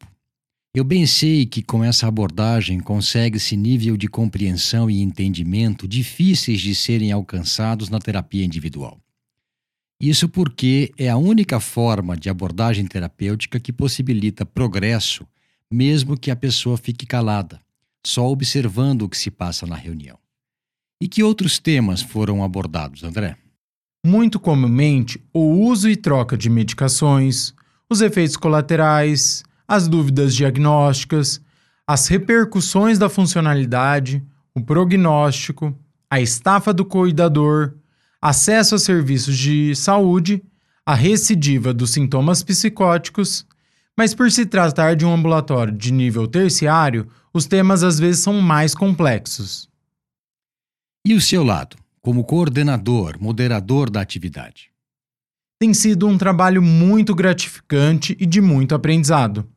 Eu 0.73 0.85
bem 0.85 1.05
sei 1.05 1.47
que 1.47 1.63
com 1.63 1.83
essa 1.83 2.07
abordagem 2.07 2.79
consegue-se 2.79 3.57
nível 3.57 3.97
de 3.97 4.07
compreensão 4.07 4.89
e 4.89 5.03
entendimento 5.03 5.89
difíceis 5.89 6.61
de 6.61 6.77
serem 6.77 7.11
alcançados 7.11 7.89
na 7.89 7.99
terapia 7.99 8.45
individual. 8.45 9.01
Isso 10.01 10.29
porque 10.29 10.93
é 10.97 11.09
a 11.09 11.17
única 11.17 11.59
forma 11.59 12.17
de 12.17 12.31
abordagem 12.31 12.87
terapêutica 12.87 13.59
que 13.59 13.73
possibilita 13.73 14.47
progresso, 14.47 15.27
mesmo 15.69 16.17
que 16.17 16.31
a 16.31 16.37
pessoa 16.37 16.77
fique 16.77 17.05
calada, 17.05 17.61
só 18.07 18.31
observando 18.31 19.03
o 19.03 19.09
que 19.09 19.19
se 19.19 19.31
passa 19.31 19.67
na 19.67 19.75
reunião. 19.75 20.19
E 21.03 21.09
que 21.09 21.25
outros 21.25 21.59
temas 21.59 22.01
foram 22.01 22.45
abordados, 22.45 23.03
André? 23.03 23.37
Muito 24.07 24.39
comumente, 24.39 25.21
o 25.35 25.41
uso 25.41 25.91
e 25.91 25.97
troca 25.97 26.37
de 26.39 26.49
medicações, 26.49 27.53
os 27.91 28.01
efeitos 28.01 28.37
colaterais, 28.37 29.43
as 29.71 29.87
dúvidas 29.87 30.35
diagnósticas, 30.35 31.41
as 31.87 32.09
repercussões 32.09 32.99
da 32.99 33.09
funcionalidade, 33.09 34.21
o 34.53 34.61
prognóstico, 34.61 35.73
a 36.11 36.21
estafa 36.21 36.75
do 36.75 36.85
cuidador, 36.85 37.77
acesso 38.21 38.75
a 38.75 38.79
serviços 38.81 39.39
de 39.39 39.73
saúde, 39.77 40.43
a 40.85 40.93
recidiva 40.93 41.73
dos 41.73 41.93
sintomas 41.93 42.43
psicóticos, 42.43 43.47
mas 43.97 44.13
por 44.13 44.29
se 44.33 44.45
tratar 44.45 44.97
de 44.97 45.07
um 45.07 45.15
ambulatório 45.15 45.73
de 45.73 45.93
nível 45.93 46.27
terciário, 46.27 47.07
os 47.33 47.47
temas 47.47 47.85
às 47.85 47.97
vezes 47.97 48.25
são 48.25 48.41
mais 48.41 48.75
complexos. 48.75 49.71
E 51.07 51.15
o 51.15 51.21
seu 51.21 51.45
lado, 51.45 51.77
como 52.03 52.25
coordenador, 52.25 53.19
moderador 53.21 53.89
da 53.89 54.01
atividade? 54.01 54.73
Tem 55.61 55.73
sido 55.73 56.09
um 56.09 56.19
trabalho 56.19 56.61
muito 56.61 57.15
gratificante 57.15 58.17
e 58.19 58.27
de 58.27 58.41
muito 58.41 58.75
aprendizado. 58.75 59.49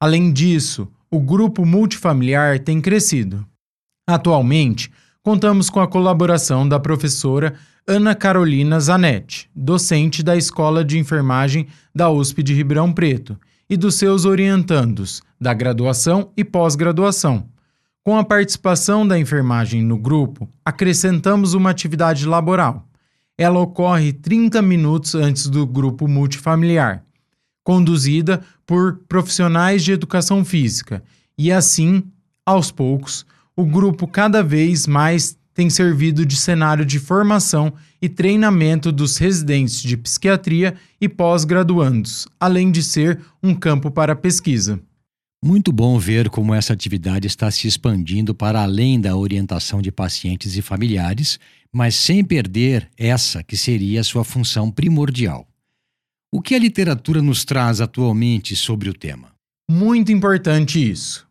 Além 0.00 0.32
disso, 0.32 0.86
o 1.10 1.18
grupo 1.18 1.66
multifamiliar 1.66 2.60
tem 2.60 2.80
crescido. 2.80 3.44
Atualmente, 4.06 4.92
contamos 5.24 5.68
com 5.68 5.80
a 5.80 5.88
colaboração 5.88 6.68
da 6.68 6.78
professora 6.78 7.54
Ana 7.84 8.14
Carolina 8.14 8.78
Zanetti, 8.78 9.50
docente 9.54 10.22
da 10.22 10.36
Escola 10.36 10.84
de 10.84 10.98
Enfermagem 10.98 11.66
da 11.92 12.08
USP 12.10 12.44
de 12.44 12.54
Ribeirão 12.54 12.92
Preto, 12.92 13.36
e 13.68 13.76
dos 13.76 13.96
seus 13.96 14.24
orientandos, 14.24 15.20
da 15.40 15.52
graduação 15.52 16.30
e 16.36 16.44
pós-graduação. 16.44 17.48
Com 18.04 18.16
a 18.16 18.24
participação 18.24 19.06
da 19.06 19.18
enfermagem 19.18 19.82
no 19.82 19.98
grupo, 19.98 20.48
acrescentamos 20.64 21.54
uma 21.54 21.70
atividade 21.70 22.24
laboral. 22.24 22.86
Ela 23.36 23.58
ocorre 23.58 24.12
30 24.12 24.62
minutos 24.62 25.14
antes 25.14 25.48
do 25.48 25.66
grupo 25.66 26.06
multifamiliar 26.06 27.04
conduzida 27.68 28.42
por 28.68 29.00
profissionais 29.08 29.82
de 29.82 29.92
educação 29.92 30.44
física, 30.44 31.02
e 31.38 31.50
assim, 31.50 32.02
aos 32.44 32.70
poucos, 32.70 33.24
o 33.56 33.64
grupo 33.64 34.06
cada 34.06 34.42
vez 34.42 34.86
mais 34.86 35.38
tem 35.54 35.70
servido 35.70 36.26
de 36.26 36.36
cenário 36.36 36.84
de 36.84 36.98
formação 36.98 37.72
e 38.00 38.10
treinamento 38.10 38.92
dos 38.92 39.16
residentes 39.16 39.80
de 39.80 39.96
psiquiatria 39.96 40.74
e 41.00 41.08
pós-graduandos, 41.08 42.28
além 42.38 42.70
de 42.70 42.82
ser 42.82 43.18
um 43.42 43.54
campo 43.54 43.90
para 43.90 44.14
pesquisa. 44.14 44.78
Muito 45.42 45.72
bom 45.72 45.98
ver 45.98 46.28
como 46.28 46.52
essa 46.52 46.74
atividade 46.74 47.26
está 47.26 47.50
se 47.50 47.66
expandindo 47.66 48.34
para 48.34 48.62
além 48.62 49.00
da 49.00 49.16
orientação 49.16 49.80
de 49.80 49.90
pacientes 49.90 50.58
e 50.58 50.60
familiares, 50.60 51.40
mas 51.72 51.94
sem 51.94 52.22
perder 52.22 52.86
essa 52.98 53.42
que 53.42 53.56
seria 53.56 54.02
a 54.02 54.04
sua 54.04 54.24
função 54.24 54.70
primordial. 54.70 55.47
O 56.30 56.42
que 56.42 56.54
a 56.54 56.58
literatura 56.58 57.22
nos 57.22 57.42
traz 57.42 57.80
atualmente 57.80 58.54
sobre 58.54 58.90
o 58.90 58.92
tema? 58.92 59.32
Muito 59.70 60.12
importante 60.12 60.78
isso. 60.78 61.26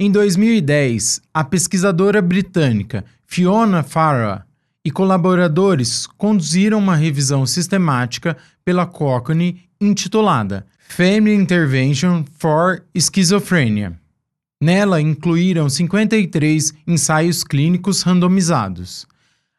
Em 0.00 0.10
2010, 0.10 1.20
a 1.34 1.44
pesquisadora 1.44 2.22
britânica 2.22 3.04
Fiona 3.26 3.82
Farah 3.82 4.46
e 4.82 4.90
colaboradores 4.90 6.06
conduziram 6.06 6.78
uma 6.78 6.96
revisão 6.96 7.44
sistemática 7.44 8.34
pela 8.64 8.86
Cochrane 8.86 9.68
intitulada 9.78 10.66
Family 10.88 11.34
Intervention 11.34 12.24
for 12.38 12.86
Schizophrenia. 12.98 14.00
Nela 14.62 14.98
incluíram 14.98 15.68
53 15.68 16.72
ensaios 16.86 17.44
clínicos 17.44 18.00
randomizados. 18.00 19.06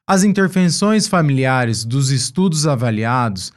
As 0.07 0.23
intervenções 0.23 1.07
familiares 1.07 1.85
dos 1.85 2.09
estudos 2.09 2.65
avaliados 2.65 3.53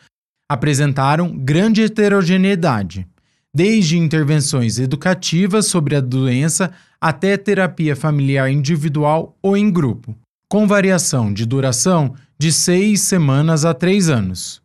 apresentaram 0.49 1.37
grande 1.37 1.83
heterogeneidade, 1.83 3.07
desde 3.53 3.99
intervenções 3.99 4.79
educativas 4.79 5.67
sobre 5.67 5.97
a 5.97 6.01
doença 6.01 6.73
até 7.01 7.37
terapia 7.37 7.97
familiar 7.97 8.51
individual 8.51 9.37
ou 9.43 9.57
em 9.57 9.71
grupo, 9.71 10.17
com 10.49 10.67
variação 10.67 11.33
de 11.33 11.45
duração 11.45 12.15
de 12.39 12.53
seis 12.53 13.01
semanas 13.01 13.65
a 13.65 13.73
três 13.75 14.09
anos. 14.09 14.63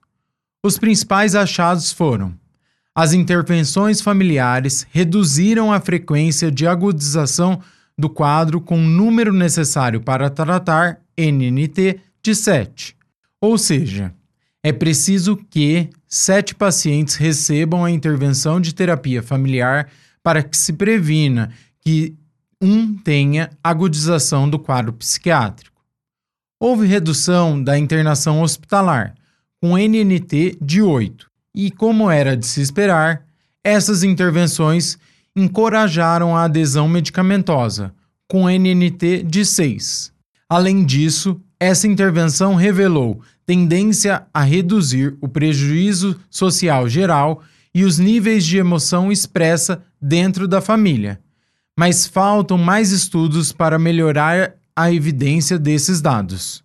Os 0.63 0.77
principais 0.77 1.35
achados 1.35 1.91
foram: 1.91 2.33
as 2.93 3.13
intervenções 3.13 4.01
familiares 4.01 4.85
reduziram 4.91 5.71
a 5.71 5.79
frequência 5.79 6.51
de 6.51 6.67
agudização 6.67 7.61
do 7.97 8.09
quadro 8.09 8.59
com 8.59 8.77
o 8.77 8.87
número 8.87 9.33
necessário 9.33 10.01
para 10.01 10.29
tratar 10.29 10.99
NNT 11.17 11.99
de 12.21 12.35
7, 12.35 12.95
ou 13.39 13.57
seja, 13.57 14.13
é 14.63 14.71
preciso 14.71 15.35
que 15.35 15.89
sete 16.07 16.53
pacientes 16.53 17.15
recebam 17.15 17.83
a 17.83 17.91
intervenção 17.91 18.61
de 18.61 18.73
terapia 18.73 19.23
familiar 19.23 19.89
para 20.23 20.43
que 20.43 20.55
se 20.55 20.73
previna 20.73 21.51
que 21.79 22.15
um 22.61 22.95
tenha 22.95 23.49
agudização 23.63 24.47
do 24.47 24.59
quadro 24.59 24.93
psiquiátrico. 24.93 25.81
Houve 26.59 26.85
redução 26.85 27.61
da 27.61 27.75
internação 27.75 28.41
hospitalar, 28.43 29.15
com 29.59 29.75
NNT 29.75 30.57
de 30.61 30.81
8. 30.81 31.27
E, 31.55 31.71
como 31.71 32.09
era 32.09 32.37
de 32.37 32.45
se 32.45 32.61
esperar, 32.61 33.25
essas 33.63 34.03
intervenções 34.03 34.97
encorajaram 35.35 36.37
a 36.37 36.43
adesão 36.43 36.87
medicamentosa, 36.87 37.93
com 38.27 38.47
NNT 38.47 39.23
de 39.23 39.43
6. 39.43 40.13
Além 40.47 40.85
disso, 40.85 41.41
essa 41.59 41.87
intervenção 41.87 42.53
revelou 42.53 43.21
tendência 43.51 44.25
a 44.33 44.43
reduzir 44.43 45.17
o 45.19 45.27
prejuízo 45.27 46.17
social 46.29 46.87
geral 46.87 47.43
e 47.75 47.83
os 47.83 47.99
níveis 47.99 48.45
de 48.45 48.55
emoção 48.55 49.11
expressa 49.11 49.83
dentro 50.01 50.47
da 50.47 50.61
família. 50.61 51.19
Mas 51.77 52.07
faltam 52.07 52.57
mais 52.57 52.91
estudos 52.91 53.51
para 53.51 53.77
melhorar 53.77 54.53
a 54.73 54.89
evidência 54.89 55.59
desses 55.59 55.99
dados. 55.99 56.63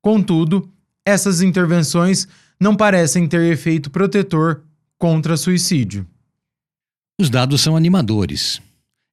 Contudo, 0.00 0.70
essas 1.04 1.42
intervenções 1.42 2.28
não 2.60 2.76
parecem 2.76 3.26
ter 3.26 3.50
efeito 3.50 3.90
protetor 3.90 4.62
contra 4.96 5.36
suicídio. 5.36 6.06
Os 7.20 7.28
dados 7.28 7.60
são 7.60 7.76
animadores. 7.76 8.62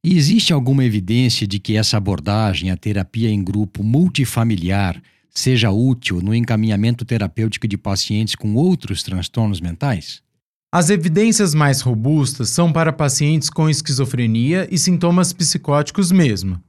E 0.03 0.15
existe 0.15 0.53
alguma 0.53 0.85
evidência 0.85 1.47
de 1.47 1.57
que 1.57 1.75
essa 1.75 1.97
abordagem, 1.97 2.69
a 2.69 2.77
terapia 2.77 3.31
em 3.31 3.43
grupo 3.43 3.81
multifamiliar, 3.81 5.01
seja 5.35 5.69
útil 5.69 6.21
no 6.21 6.33
encaminhamento 6.33 7.03
terapêutico 7.03 7.67
de 7.67 7.77
pacientes 7.77 8.35
com 8.35 8.55
outros 8.55 9.03
transtornos 9.03 9.59
mentais? 9.59 10.23
As 10.71 10.89
evidências 10.89 11.53
mais 11.53 11.81
robustas 11.81 12.49
são 12.49 12.71
para 12.71 12.91
pacientes 12.91 13.49
com 13.49 13.69
esquizofrenia 13.69 14.67
e 14.71 14.77
sintomas 14.77 15.33
psicóticos 15.33 16.11
mesmo. 16.11 16.61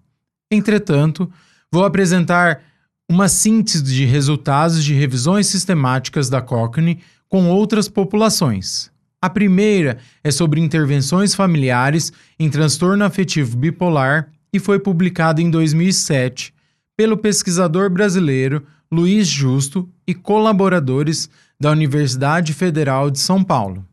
Entretanto, 0.51 1.31
vou 1.73 1.85
apresentar 1.85 2.61
uma 3.09 3.29
síntese 3.29 3.83
de 3.83 4.05
resultados 4.05 4.85
de 4.85 4.95
revisões 4.95 5.47
sistemáticas 5.47 6.29
da 6.29 6.41
Cochrane 6.41 7.01
com 7.29 7.49
outras 7.49 7.89
populações. 7.89 8.91
A 9.21 9.31
primeira 9.31 9.99
é 10.23 10.31
sobre 10.31 10.61
intervenções 10.61 11.35
familiares 11.35 12.13
em 12.39 12.51
transtorno 12.51 13.05
afetivo 13.05 13.57
bipolar 13.57 14.31
e 14.53 14.59
foi 14.59 14.79
publicada 14.79 15.41
em 15.41 15.51
2007 15.51 16.55
pelo 16.97 17.17
pesquisador 17.17 17.91
brasileiro 17.91 18.67
Luiz 18.91 19.27
Justo 19.29 19.89
e 20.07 20.15
colaboradores 20.15 21.29
da 21.61 21.71
Universidade 21.71 22.53
Federal 22.55 23.11
de 23.11 23.19
São 23.19 23.43
Paulo. 23.43 23.85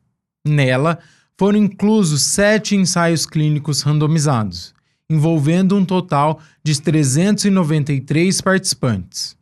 Nela, 0.47 0.99
foram 1.37 1.59
inclusos 1.59 2.21
sete 2.21 2.75
ensaios 2.75 3.25
clínicos 3.25 3.81
randomizados, 3.81 4.73
envolvendo 5.09 5.75
um 5.75 5.83
total 5.83 6.39
de 6.63 6.79
393 6.81 8.39
participantes. 8.41 9.35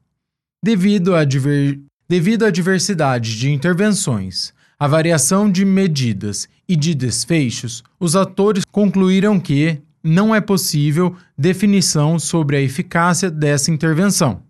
Devido 0.63 1.15
à, 1.15 1.24
diver... 1.24 1.80
Devido 2.08 2.45
à 2.45 2.50
diversidade 2.50 3.38
de 3.38 3.52
intervenções, 3.52 4.54
a 4.80 4.88
variação 4.88 5.52
de 5.52 5.63
medidas 5.65 6.47
e 6.67 6.76
de 6.76 6.95
desfechos, 6.95 7.84
os 8.00 8.15
atores 8.15 8.63
concluíram 8.71 9.39
que 9.39 9.80
não 10.04 10.34
é 10.34 10.42
possível 10.42 11.16
definição 11.38 12.18
sobre 12.18 12.56
a 12.58 12.62
eficácia 12.62 13.30
dessa 13.30 13.72
intervenção. 13.72 14.44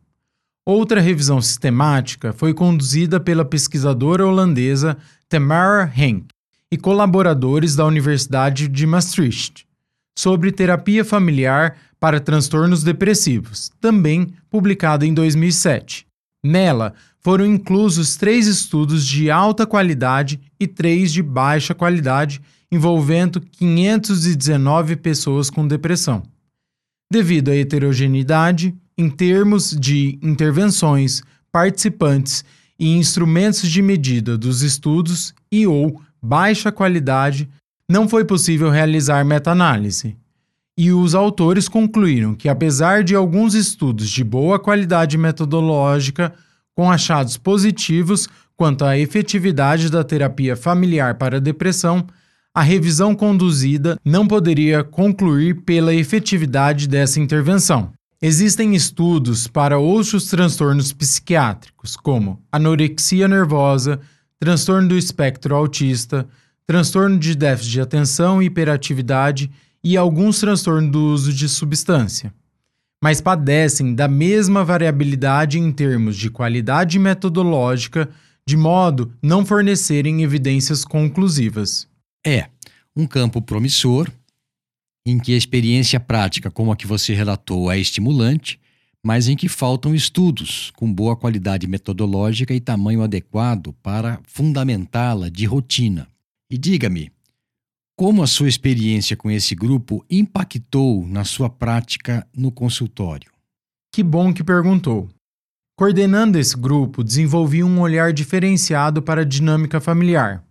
Outra 0.66 1.02
revisão 1.02 1.42
sistemática 1.42 2.32
foi 2.34 2.54
conduzida 2.54 3.20
pela 3.20 3.44
pesquisadora 3.44 4.26
holandesa 4.26 4.98
Tamara 5.28 5.92
Henk 5.96 6.28
e 6.72 6.78
colaboradores 6.78 7.76
da 7.76 7.86
Universidade 7.86 8.68
de 8.68 8.86
Maastricht, 8.86 9.66
sobre 10.18 10.52
terapia 10.52 11.04
familiar 11.04 11.78
para 12.00 12.20
transtornos 12.20 12.84
depressivos, 12.84 13.72
também 13.82 14.34
publicada 14.50 15.06
em 15.06 15.14
2007. 15.14 16.06
Nela, 16.44 16.94
foram 17.20 17.46
inclusos 17.46 18.16
três 18.16 18.48
estudos 18.48 19.06
de 19.06 19.30
alta 19.30 19.66
qualidade 19.66 20.40
e 20.60 20.68
três 20.68 21.14
de 21.14 21.22
baixa 21.22 21.76
qualidade, 21.76 22.42
envolvendo 22.72 23.42
519 23.42 24.96
pessoas 24.96 25.50
com 25.50 25.68
depressão. 25.68 26.24
Devido 27.12 27.50
à 27.50 27.56
heterogeneidade, 27.56 28.74
em 28.98 29.10
termos 29.10 29.76
de 29.78 30.18
intervenções, 30.22 31.22
participantes 31.52 32.46
e 32.80 32.96
instrumentos 32.96 33.70
de 33.70 33.82
medida 33.82 34.38
dos 34.38 34.62
estudos 34.62 35.34
e 35.52 35.68
ou 35.68 36.02
baixa 36.22 36.72
qualidade, 36.72 37.50
não 37.90 38.08
foi 38.08 38.24
possível 38.24 38.70
realizar 38.70 39.26
meta-análise. 39.26 40.16
E 40.78 40.92
os 40.92 41.14
autores 41.14 41.68
concluíram 41.68 42.34
que, 42.34 42.48
apesar 42.48 43.04
de 43.04 43.14
alguns 43.14 43.54
estudos 43.54 44.10
de 44.10 44.24
boa 44.24 44.58
qualidade 44.58 45.18
metodológica, 45.18 46.34
com 46.74 46.90
achados 46.90 47.36
positivos 47.36 48.30
quanto 48.56 48.86
à 48.86 48.98
efetividade 48.98 49.90
da 49.90 50.04
terapia 50.04 50.56
familiar 50.56 51.16
para 51.16 51.42
depressão, 51.42 52.08
a 52.54 52.62
revisão 52.62 53.16
conduzida 53.16 53.98
não 54.04 54.28
poderia 54.28 54.84
concluir 54.84 55.62
pela 55.62 55.94
efetividade 55.94 56.88
dessa 56.88 57.20
intervenção. 57.20 57.92
Existem 58.22 58.76
estudos 58.76 59.48
para 59.48 59.78
outros 59.78 60.26
transtornos 60.28 60.94
psiquiátricos, 60.94 61.96
como 61.96 62.42
anorexia 62.52 63.28
nervosa, 63.28 64.00
transtorno 64.40 64.90
do 64.90 64.98
espectro 64.98 65.56
autista, 65.56 66.28
transtorno 66.68 67.18
de 67.18 67.36
déficit 67.36 67.72
de 67.72 67.82
atenção 67.82 68.42
e 68.42 68.46
hiperatividade 68.46 69.50
e 69.84 69.98
alguns 69.98 70.40
transtornos 70.40 70.92
do 70.92 71.00
uso 71.00 71.34
de 71.34 71.50
substância 71.50 72.32
mas 73.04 73.20
padecem 73.20 73.96
da 73.96 74.08
mesma 74.08 74.64
variabilidade 74.64 75.58
em 75.58 75.72
termos 75.72 76.16
de 76.16 76.30
qualidade 76.30 77.00
metodológica, 77.00 78.08
de 78.46 78.56
modo 78.56 79.12
não 79.22 79.44
fornecerem 79.44 80.22
evidências 80.22 80.86
conclusivas. 80.86 81.88
É 82.26 82.48
um 82.96 83.08
campo 83.08 83.42
promissor, 83.42 84.12
em 85.06 85.18
que 85.18 85.34
a 85.34 85.38
experiência 85.38 86.00
prática, 86.00 86.52
como 86.52 86.72
a 86.72 86.76
que 86.76 86.86
você 86.86 87.14
relatou, 87.14 87.72
é 87.72 87.80
estimulante, 87.80 88.60
mas 89.04 89.28
em 89.28 89.36
que 89.36 89.50
faltam 89.50 89.96
estudos 89.96 90.72
com 90.76 90.92
boa 90.92 91.16
qualidade 91.16 91.66
metodológica 91.66 92.54
e 92.54 92.60
tamanho 92.60 93.02
adequado 93.02 93.74
para 93.82 94.20
fundamentá-la 94.24 95.30
de 95.30 95.46
rotina. 95.46 96.08
E 96.52 96.58
diga-me, 96.58 97.12
como 97.98 98.22
a 98.22 98.28
sua 98.28 98.48
experiência 98.48 99.18
com 99.18 99.32
esse 99.32 99.56
grupo 99.56 100.06
impactou 100.10 101.08
na 101.08 101.24
sua 101.24 101.50
prática 101.50 102.28
no 102.36 102.52
consultório? 102.52 103.32
Que 103.92 104.04
bom 104.04 104.34
que 104.34 104.44
perguntou. 104.44 105.10
Coordenando 105.78 106.38
esse 106.38 106.56
grupo, 106.56 107.04
desenvolvi 107.04 107.64
um 107.64 107.80
olhar 107.80 108.14
diferenciado 108.14 109.02
para 109.02 109.22
a 109.22 109.26
dinâmica 109.26 109.82
familiar. 109.82 110.44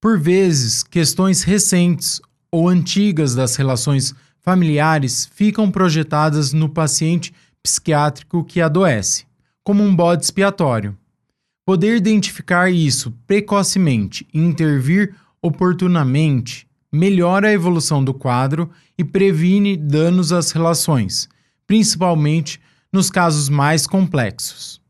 Por 0.00 0.18
vezes, 0.18 0.82
questões 0.82 1.42
recentes 1.42 2.20
ou 2.50 2.68
antigas 2.68 3.34
das 3.34 3.56
relações 3.56 4.14
familiares 4.40 5.26
ficam 5.34 5.70
projetadas 5.70 6.54
no 6.54 6.68
paciente 6.68 7.34
psiquiátrico 7.62 8.42
que 8.42 8.62
adoece, 8.62 9.26
como 9.62 9.82
um 9.82 9.94
bode 9.94 10.24
expiatório. 10.24 10.96
Poder 11.66 11.96
identificar 11.96 12.70
isso 12.70 13.12
precocemente 13.26 14.26
e 14.32 14.38
intervir 14.38 15.14
oportunamente 15.42 16.66
melhora 16.90 17.48
a 17.48 17.52
evolução 17.52 18.02
do 18.02 18.14
quadro 18.14 18.70
e 18.96 19.04
previne 19.04 19.76
danos 19.76 20.32
às 20.32 20.50
relações, 20.50 21.28
principalmente 21.66 22.60
nos 22.92 23.10
casos 23.10 23.48
mais 23.48 23.86
complexos. 23.86 24.80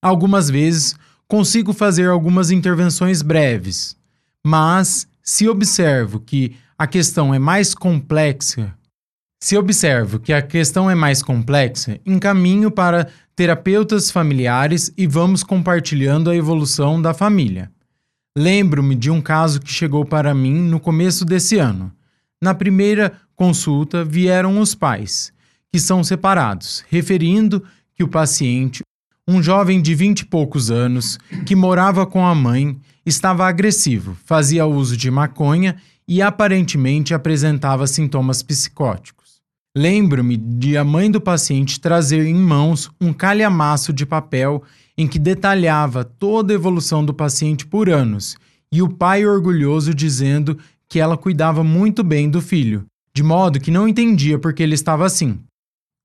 Algumas 0.00 0.48
vezes 0.48 0.96
consigo 1.32 1.72
fazer 1.72 2.10
algumas 2.10 2.50
intervenções 2.50 3.22
breves, 3.22 3.96
mas 4.44 5.08
se 5.22 5.48
observo 5.48 6.20
que 6.20 6.54
a 6.76 6.86
questão 6.86 7.32
é 7.32 7.38
mais 7.38 7.74
complexa, 7.74 8.74
se 9.42 9.56
observo 9.56 10.20
que 10.20 10.30
a 10.30 10.42
questão 10.42 10.90
é 10.90 10.94
mais 10.94 11.22
complexa, 11.22 11.98
encaminho 12.04 12.70
para 12.70 13.08
terapeutas 13.34 14.10
familiares 14.10 14.92
e 14.94 15.06
vamos 15.06 15.42
compartilhando 15.42 16.28
a 16.28 16.36
evolução 16.36 17.00
da 17.00 17.14
família. 17.14 17.72
Lembro-me 18.36 18.94
de 18.94 19.10
um 19.10 19.22
caso 19.22 19.58
que 19.58 19.72
chegou 19.72 20.04
para 20.04 20.34
mim 20.34 20.60
no 20.60 20.78
começo 20.78 21.24
desse 21.24 21.56
ano. 21.56 21.90
Na 22.42 22.52
primeira 22.52 23.10
consulta 23.34 24.04
vieram 24.04 24.60
os 24.60 24.74
pais, 24.74 25.32
que 25.72 25.80
são 25.80 26.04
separados, 26.04 26.84
referindo 26.90 27.64
que 27.94 28.04
o 28.04 28.08
paciente, 28.08 28.82
um 29.26 29.42
jovem 29.42 29.80
de 29.80 29.94
vinte 29.94 30.20
e 30.20 30.26
poucos 30.26 30.70
anos, 30.70 31.18
que 31.46 31.54
morava 31.54 32.04
com 32.04 32.26
a 32.26 32.34
mãe, 32.34 32.76
estava 33.06 33.46
agressivo, 33.46 34.16
fazia 34.24 34.66
uso 34.66 34.96
de 34.96 35.10
maconha 35.10 35.76
e 36.08 36.20
aparentemente 36.20 37.14
apresentava 37.14 37.86
sintomas 37.86 38.42
psicóticos. 38.42 39.40
Lembro-me 39.76 40.36
de 40.36 40.76
a 40.76 40.84
mãe 40.84 41.10
do 41.10 41.20
paciente 41.20 41.80
trazer 41.80 42.26
em 42.26 42.34
mãos 42.34 42.90
um 43.00 43.12
calhamaço 43.12 43.92
de 43.92 44.04
papel 44.04 44.62
em 44.98 45.06
que 45.06 45.18
detalhava 45.18 46.04
toda 46.04 46.52
a 46.52 46.56
evolução 46.56 47.04
do 47.04 47.14
paciente 47.14 47.66
por 47.66 47.88
anos, 47.88 48.36
e 48.70 48.82
o 48.82 48.88
pai 48.88 49.24
orgulhoso 49.24 49.94
dizendo 49.94 50.58
que 50.88 51.00
ela 51.00 51.16
cuidava 51.16 51.64
muito 51.64 52.04
bem 52.04 52.28
do 52.28 52.42
filho, 52.42 52.84
de 53.14 53.22
modo 53.22 53.60
que 53.60 53.70
não 53.70 53.88
entendia 53.88 54.38
por 54.38 54.52
que 54.52 54.62
ele 54.62 54.74
estava 54.74 55.06
assim. 55.06 55.38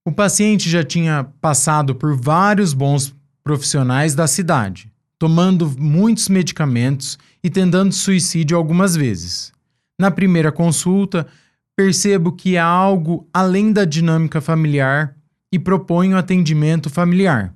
O 0.07 0.11
paciente 0.13 0.69
já 0.69 0.85
tinha 0.85 1.25
passado 1.41 1.93
por 1.93 2.15
vários 2.15 2.73
bons 2.73 3.13
profissionais 3.43 4.15
da 4.15 4.25
cidade, 4.25 4.89
tomando 5.19 5.69
muitos 5.77 6.29
medicamentos 6.29 7.19
e 7.43 7.49
tentando 7.49 7.91
suicídio 7.91 8.55
algumas 8.55 8.95
vezes. 8.95 9.51
Na 9.99 10.09
primeira 10.09 10.49
consulta, 10.49 11.27
percebo 11.75 12.31
que 12.31 12.57
há 12.57 12.63
algo 12.63 13.27
além 13.33 13.73
da 13.73 13.83
dinâmica 13.83 14.39
familiar 14.39 15.13
e 15.51 15.59
proponho 15.59 16.15
atendimento 16.15 16.89
familiar. 16.89 17.53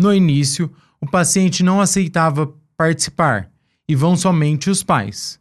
No 0.00 0.14
início, 0.14 0.72
o 1.00 1.10
paciente 1.10 1.64
não 1.64 1.80
aceitava 1.80 2.54
participar 2.76 3.50
e 3.88 3.96
vão 3.96 4.16
somente 4.16 4.70
os 4.70 4.84
pais. 4.84 5.40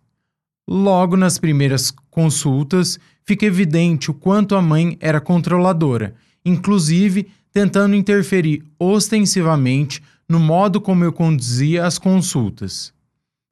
Logo 0.68 1.16
nas 1.16 1.38
primeiras 1.38 1.92
consultas, 2.10 3.00
fica 3.24 3.46
evidente 3.46 4.10
o 4.10 4.14
quanto 4.14 4.56
a 4.56 4.62
mãe 4.62 4.98
era 5.00 5.22
controladora, 5.22 6.16
inclusive 6.44 7.28
tentando 7.52 7.96
interferir 7.96 8.64
ostensivamente 8.80 10.02
no 10.28 10.40
modo 10.40 10.82
como 10.82 11.04
eu 11.04 11.14
conduzia 11.14 11.86
as 11.86 11.98
consultas. 11.98 12.94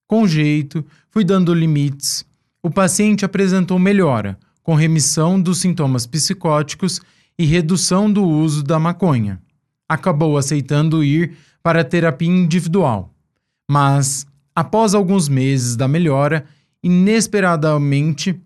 Com 0.07 0.27
jeito, 0.27 0.85
fui 1.11 1.23
dando 1.23 1.53
limites. 1.53 2.25
O 2.61 2.69
paciente 2.69 3.23
apresentou 3.23 3.77
melhora, 3.77 4.37
com 4.61 4.75
remissão 4.75 5.39
dos 5.39 5.59
sintomas 5.59 6.05
psicóticos 6.07 6.99
e 7.37 7.45
redução 7.45 8.11
do 8.11 8.23
uso 8.23 8.63
da 8.63 8.79
maconha. 8.79 9.41
Acabou 9.87 10.37
aceitando 10.37 11.03
ir 11.03 11.35
para 11.61 11.83
terapia 11.83 12.29
individual. 12.29 13.13
Mas, 13.69 14.25
após 14.55 14.93
alguns 14.93 15.29
meses 15.29 15.75
da 15.75 15.87
melhora, 15.87 16.45
inesperadamente 16.83 18.39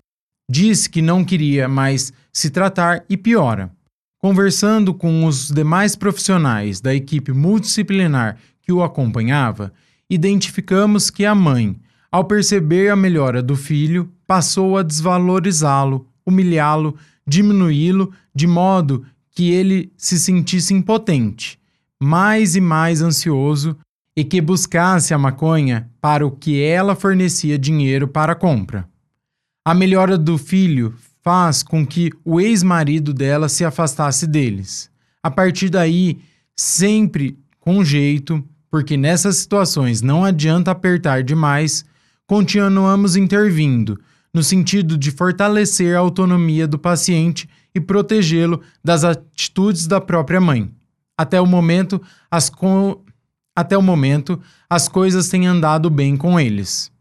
disse 0.50 0.90
que 0.90 1.02
não 1.02 1.26
queria 1.26 1.68
mais 1.68 2.14
se 2.32 2.50
tratar 2.50 3.04
e 3.10 3.18
piora. 3.18 3.72
Conversando 4.20 4.94
com 4.94 5.26
os 5.26 5.50
demais 5.50 5.96
profissionais 5.96 6.80
da 6.80 6.94
equipe 6.94 7.32
multidisciplinar 7.32 8.38
que 8.62 8.72
o 8.72 8.84
acompanhava, 8.84 9.74
identificamos 10.10 11.10
que 11.10 11.26
a 11.26 11.36
mãe, 11.36 11.76
ao 12.12 12.26
perceber 12.26 12.90
a 12.90 12.96
melhora 12.96 13.42
do 13.42 13.56
filho, 13.56 14.12
passou 14.26 14.78
a 14.78 14.84
desvalorizá-lo, 14.84 16.08
humilhá-lo, 16.26 16.96
diminuí-lo, 17.26 18.12
de 18.34 18.48
modo 18.48 19.06
que 19.32 19.52
ele 19.52 19.92
se 19.96 20.20
sentisse 20.20 20.74
impotente, 20.74 21.60
mais 22.02 22.56
e 22.56 22.62
mais 22.62 23.02
ansioso 23.02 23.78
e 24.18 24.24
que 24.24 24.42
buscasse 24.42 25.14
a 25.14 25.18
maconha 25.18 25.92
para 26.02 26.26
o 26.26 26.32
que 26.32 26.60
ela 26.60 26.96
fornecia 26.96 27.56
dinheiro 27.56 28.08
para 28.08 28.32
a 28.32 28.36
compra. 28.36 28.90
A 29.64 29.76
melhora 29.76 30.18
do 30.18 30.40
filho 30.40 30.96
faz 31.24 31.62
com 31.62 31.86
que 31.86 32.10
o 32.26 32.42
ex-marido 32.42 33.14
dela 33.14 33.48
se 33.48 33.64
afastasse 33.64 34.26
deles. 34.26 34.90
A 35.22 35.30
partir 35.30 35.70
daí, 35.70 36.18
sempre 36.56 37.38
com 37.60 37.84
jeito, 37.84 38.44
porque 38.72 38.98
nessas 38.98 39.38
situações 39.38 40.02
não 40.02 40.26
adianta 40.26 40.72
apertar 40.72 41.22
demais, 41.22 41.86
continuamos 42.26 43.16
intervindo, 43.16 44.00
no 44.34 44.42
sentido 44.42 44.98
de 44.98 45.12
fortalecer 45.12 45.96
a 45.96 46.00
autonomia 46.00 46.68
do 46.68 46.80
paciente 46.80 47.48
e 47.76 47.80
protegê-lo 47.80 48.62
das 48.84 49.04
atitudes 49.04 49.86
da 49.86 50.02
própria 50.02 50.42
mãe. 50.42 50.72
Até 51.16 51.40
o 51.40 51.46
momento, 51.46 52.02
as, 52.32 52.50
co 52.50 53.04
até 53.58 53.76
o 53.76 53.82
momento, 53.82 54.40
as 54.70 54.88
coisas 54.88 55.30
têm 55.30 55.48
andado 55.48 55.90
bem 55.90 56.16
com 56.16 56.40
eles. 56.40 56.92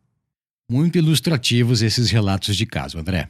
Muito 0.70 0.96
ilustrativos 0.96 1.82
esses 1.82 2.10
relatos 2.10 2.56
de 2.56 2.64
caso, 2.64 2.98
André. 2.98 3.28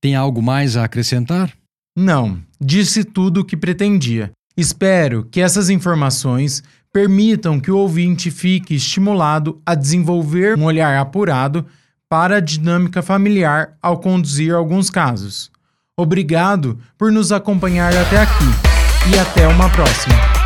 Tem 0.00 0.14
algo 0.14 0.40
mais 0.40 0.76
a 0.76 0.84
acrescentar? 0.84 1.52
Não, 1.96 2.40
disse 2.60 3.02
tudo 3.02 3.40
o 3.40 3.44
que 3.44 3.56
pretendia. 3.56 4.30
Espero 4.56 5.24
que 5.24 5.40
essas 5.40 5.68
informações 5.68 6.62
permitam 6.92 7.58
que 7.58 7.72
o 7.72 7.76
ouvinte 7.76 8.30
fique 8.30 8.76
estimulado 8.76 9.60
a 9.66 9.74
desenvolver 9.74 10.56
um 10.56 10.62
olhar 10.62 10.96
apurado 10.96 11.66
para 12.08 12.36
a 12.36 12.40
dinâmica 12.40 13.02
familiar 13.02 13.76
ao 13.82 13.98
conduzir 13.98 14.54
alguns 14.54 14.90
casos. 14.90 15.50
Obrigado 15.98 16.78
por 16.96 17.10
nos 17.10 17.32
acompanhar 17.32 17.92
até 17.96 18.22
aqui 18.22 19.10
e 19.12 19.18
até 19.18 19.48
uma 19.48 19.68
próxima. 19.68 20.39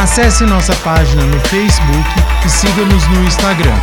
Acesse 0.00 0.44
nossa 0.44 0.74
página 0.76 1.22
no 1.24 1.38
Facebook 1.40 2.08
e 2.46 2.48
siga-nos 2.48 3.06
no 3.08 3.22
Instagram 3.24 3.74